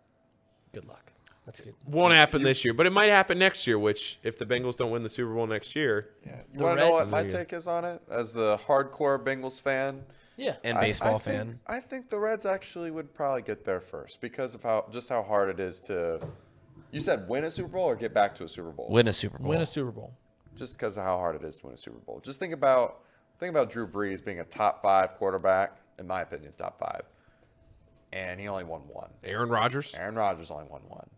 [0.73, 1.13] Good luck.
[1.47, 1.75] That's good.
[1.87, 4.91] Won't happen this year, but it might happen next year, which if the Bengals don't
[4.91, 6.43] win the Super Bowl next year, yeah.
[6.53, 8.03] You want to know what my take is on it?
[8.11, 10.05] As the hardcore Bengals fan,
[10.37, 10.57] Yeah.
[10.63, 11.61] And baseball I think- fan.
[11.67, 15.23] I think the Reds actually would probably get there first because of how just how
[15.23, 16.21] hard it is to.
[16.91, 18.89] You said win a Super Bowl or get back to a Super Bowl.
[18.91, 19.49] Win a Super Bowl.
[19.49, 20.13] Win a Super Bowl.
[20.55, 22.21] Just because of how hard it is to win a Super Bowl.
[22.23, 23.01] Just think about
[23.39, 27.03] think about Drew Brees being a top five quarterback, in my opinion, top five,
[28.13, 29.11] and he only won one.
[29.25, 31.09] Aaron Rodgers, Aaron Rodgers only won one.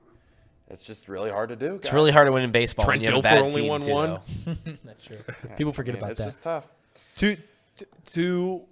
[0.68, 1.74] It's just really hard to do.
[1.74, 2.86] It's really hard to win in baseball.
[2.86, 4.18] Trent when you have a Dilfer bad only team, won too, one.
[4.84, 5.18] That's true.
[5.56, 6.26] People forget about it's that.
[6.26, 6.68] It's just tough.
[7.16, 7.36] to,
[7.78, 8.62] to to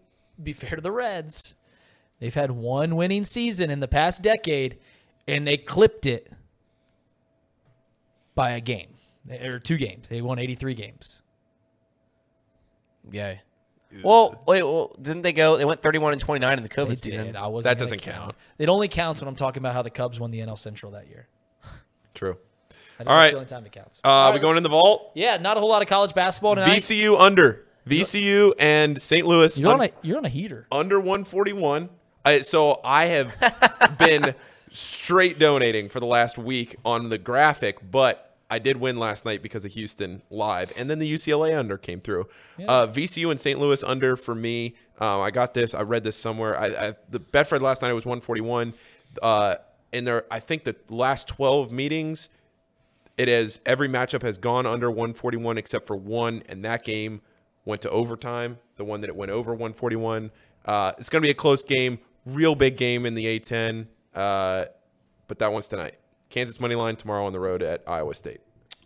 [0.41, 1.55] be fair to the Reds,
[2.21, 4.79] they've had one winning season in the past decade,
[5.27, 6.33] and they clipped it
[8.37, 8.95] by a game
[9.43, 10.09] or two games.
[10.09, 11.23] They won 83 games.
[13.11, 13.37] Yeah.
[14.05, 14.63] Well, wait.
[14.63, 15.57] Well, didn't they go?
[15.57, 17.27] They went 31 and 29 in the COVID They season.
[17.27, 17.37] did.
[17.37, 18.35] I wasn't That gonna doesn't count.
[18.59, 21.09] It only counts when I'm talking about how the Cubs won the NL Central that
[21.09, 21.27] year.
[22.15, 22.37] true.
[22.71, 24.01] I think All that's the only time it counts.
[24.05, 25.13] Uh, we going in the vault?
[25.15, 26.77] yeah, not a whole lot of college basketball tonight.
[26.79, 29.27] VCU under VCU and St.
[29.27, 30.67] Louis You're on un- a you're on a heater.
[30.73, 31.89] under 141.
[32.25, 33.35] I, so I have
[33.99, 34.35] been
[34.73, 39.43] straight donating for the last week on the graphic, but I did win last night
[39.43, 42.29] because of Houston live, and then the UCLA under came through.
[42.67, 43.59] Uh, VCU and St.
[43.59, 44.75] Louis under for me.
[44.99, 45.75] Um, I got this.
[45.75, 46.59] I read this somewhere.
[46.59, 48.73] I, I, the Betfred last night was 141.
[49.23, 49.57] Uh,
[49.93, 52.31] and there, I think the last 12 meetings,
[53.17, 57.21] it has every matchup has gone under 141 except for one, and that game
[57.65, 58.59] went to overtime.
[58.77, 60.31] The one that it went over 141.
[60.65, 63.87] Uh, it's going to be a close game, real big game in the A10.
[64.15, 64.67] Uh,
[65.27, 65.98] but that one's tonight.
[66.31, 68.41] Kansas money line tomorrow on the road at Iowa State.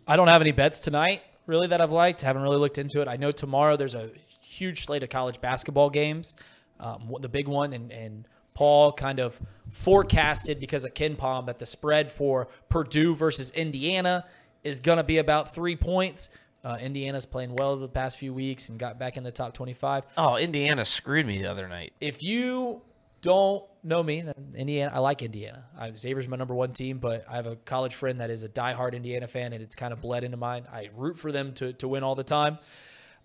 [0.07, 2.21] I don't have any bets tonight, really, that I've liked.
[2.21, 3.07] Haven't really looked into it.
[3.07, 6.35] I know tomorrow there's a huge slate of college basketball games.
[6.79, 9.39] Um, the big one, and, and Paul kind of
[9.71, 14.25] forecasted because of KenPom that the spread for Purdue versus Indiana
[14.63, 16.29] is going to be about three points.
[16.63, 20.05] Uh, Indiana's playing well the past few weeks and got back in the top 25.
[20.17, 21.93] Oh, Indiana screwed me the other night.
[21.99, 22.81] If you
[23.21, 24.23] don't know me,
[24.55, 25.65] Indiana, I like Indiana.
[25.77, 28.49] I, Xavier's my number one team, but I have a college friend that is a
[28.49, 30.65] diehard Indiana fan, and it's kind of bled into mine.
[30.71, 32.59] I root for them to, to win all the time.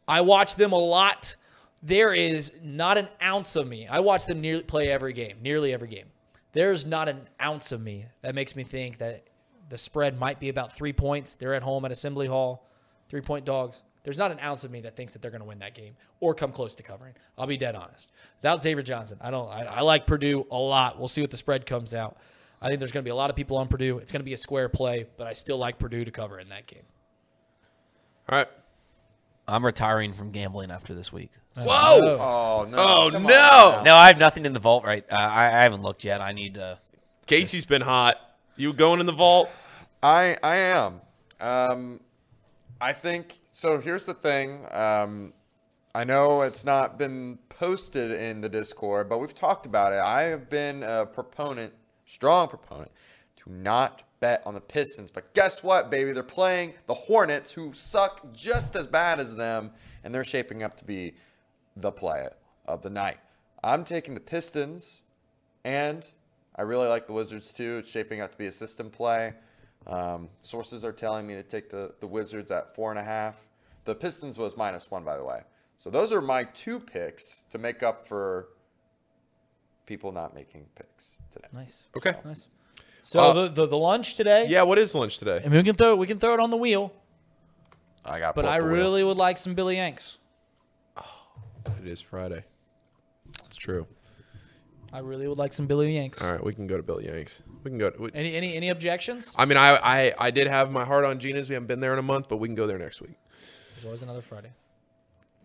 [0.06, 1.36] I watch them a lot.
[1.82, 3.86] There is not an ounce of me.
[3.86, 6.06] I watch them nearly play every game, nearly every game.
[6.52, 9.24] There's not an ounce of me that makes me think that
[9.68, 11.34] the spread might be about three points.
[11.34, 12.66] They're at home at Assembly Hall,
[13.08, 13.82] three point dogs.
[14.08, 15.94] There's not an ounce of me that thinks that they're going to win that game
[16.20, 17.12] or come close to covering.
[17.36, 18.10] I'll be dead honest.
[18.38, 19.50] Without Xavier Johnson, I don't.
[19.50, 20.98] I, I like Purdue a lot.
[20.98, 22.16] We'll see what the spread comes out.
[22.62, 23.98] I think there's going to be a lot of people on Purdue.
[23.98, 26.48] It's going to be a square play, but I still like Purdue to cover in
[26.48, 26.84] that game.
[28.30, 28.48] All right.
[29.46, 31.32] I'm retiring from gambling after this week.
[31.58, 31.66] Whoa!
[31.66, 32.76] Oh no!
[32.78, 33.82] Oh Come no!
[33.84, 35.04] No, I have nothing in the vault right.
[35.10, 36.22] Uh, I, I haven't looked yet.
[36.22, 36.78] I need to.
[37.26, 38.16] Casey's been hot.
[38.56, 39.50] You going in the vault?
[40.02, 41.02] I I am.
[41.40, 42.00] Um,
[42.80, 43.80] I think so.
[43.80, 44.64] Here's the thing.
[44.70, 45.32] Um,
[45.92, 49.98] I know it's not been posted in the Discord, but we've talked about it.
[49.98, 51.72] I have been a proponent,
[52.06, 52.92] strong proponent,
[53.38, 55.10] to not bet on the Pistons.
[55.10, 56.12] But guess what, baby?
[56.12, 59.72] They're playing the Hornets, who suck just as bad as them,
[60.04, 61.14] and they're shaping up to be
[61.74, 62.28] the play
[62.64, 63.18] of the night.
[63.64, 65.02] I'm taking the Pistons,
[65.64, 66.08] and
[66.54, 67.78] I really like the Wizards too.
[67.78, 69.34] It's shaping up to be a system play.
[69.84, 73.47] Um, sources are telling me to take the, the Wizards at four and a half.
[73.88, 75.40] The Pistons was minus one, by the way.
[75.78, 78.48] So those are my two picks to make up for
[79.86, 81.48] people not making picks today.
[81.54, 81.86] Nice.
[81.96, 82.12] Okay.
[82.22, 82.48] Nice.
[83.00, 84.44] So Uh, the, the the lunch today.
[84.46, 84.64] Yeah.
[84.64, 85.38] What is lunch today?
[85.42, 85.98] I mean, we can throw it.
[85.98, 86.92] we can throw it on the wheel,
[88.04, 88.34] I got.
[88.34, 90.18] but I really would like some Billy Yanks.
[90.98, 91.22] Oh,
[91.80, 92.44] It is Friday.
[93.46, 93.86] It's true.
[94.92, 96.20] I really would like some Billy Yanks.
[96.20, 97.42] All right, we can go to Billy Yanks.
[97.64, 97.88] We can go.
[97.88, 99.34] To, we, Any any any objections?
[99.38, 101.48] I mean, I, I I did have my heart on Gina's.
[101.48, 103.16] We haven't been there in a month, but we can go there next week.
[103.78, 104.50] There's always another Friday.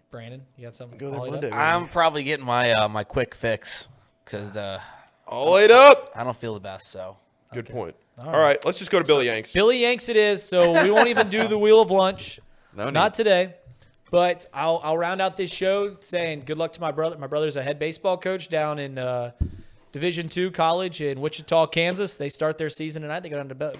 [0.09, 0.97] Brandon, you got something?
[0.97, 1.31] Go there all up?
[1.33, 1.51] Monday.
[1.51, 3.89] I'm probably getting my uh, my quick fix
[4.25, 4.81] because uh,
[5.27, 6.09] All laid up.
[6.15, 6.89] I don't feel the best.
[6.89, 7.15] So
[7.53, 7.95] Good point.
[8.17, 9.53] All right, let's just go to Billy Yanks.
[9.53, 10.41] Billy Yanks it is.
[10.41, 12.39] So we won't even do the wheel of lunch.
[12.75, 12.95] No need.
[12.95, 13.53] Not today.
[14.09, 17.19] But I'll I'll round out this show saying good luck to my brother.
[17.19, 19.33] My brother's a head baseball coach down in uh,
[19.91, 22.15] Division two college in Wichita, Kansas.
[22.15, 23.19] They start their season tonight.
[23.19, 23.73] They go down to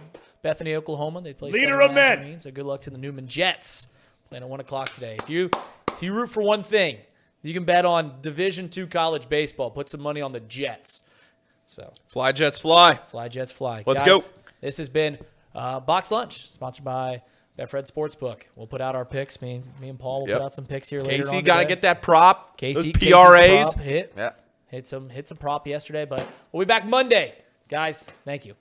[0.44, 1.22] Bethany, Oklahoma.
[1.22, 2.38] They play Leader of men.
[2.38, 3.88] So good luck to the Newman Jets
[4.34, 5.16] playing at one o'clock today.
[5.22, 5.50] If you
[5.92, 6.98] if you root for one thing,
[7.44, 9.70] you can bet on Division two college baseball.
[9.70, 11.04] Put some money on the Jets.
[11.68, 12.96] So Fly Jets fly.
[13.12, 13.84] Fly Jets fly.
[13.86, 14.22] Let's Guys, go.
[14.60, 15.20] This has been
[15.54, 17.22] uh, Box'd Lunch, sponsored by
[17.60, 18.42] Betfred Sportsbook.
[18.56, 19.40] We'll put out our picks.
[19.40, 20.38] Me, and- me and Paul will Yep.
[20.40, 21.24] put out some picks here later.
[21.24, 22.58] Casey got to get that prop.
[22.58, 23.74] Casey, Those PRAs.
[23.74, 24.14] prop hit.
[24.18, 24.32] Yeah.
[24.68, 27.36] Hit some hit some prop yesterday, but we'll be back Monday,
[27.70, 28.10] guys.
[28.26, 28.56] Thank you.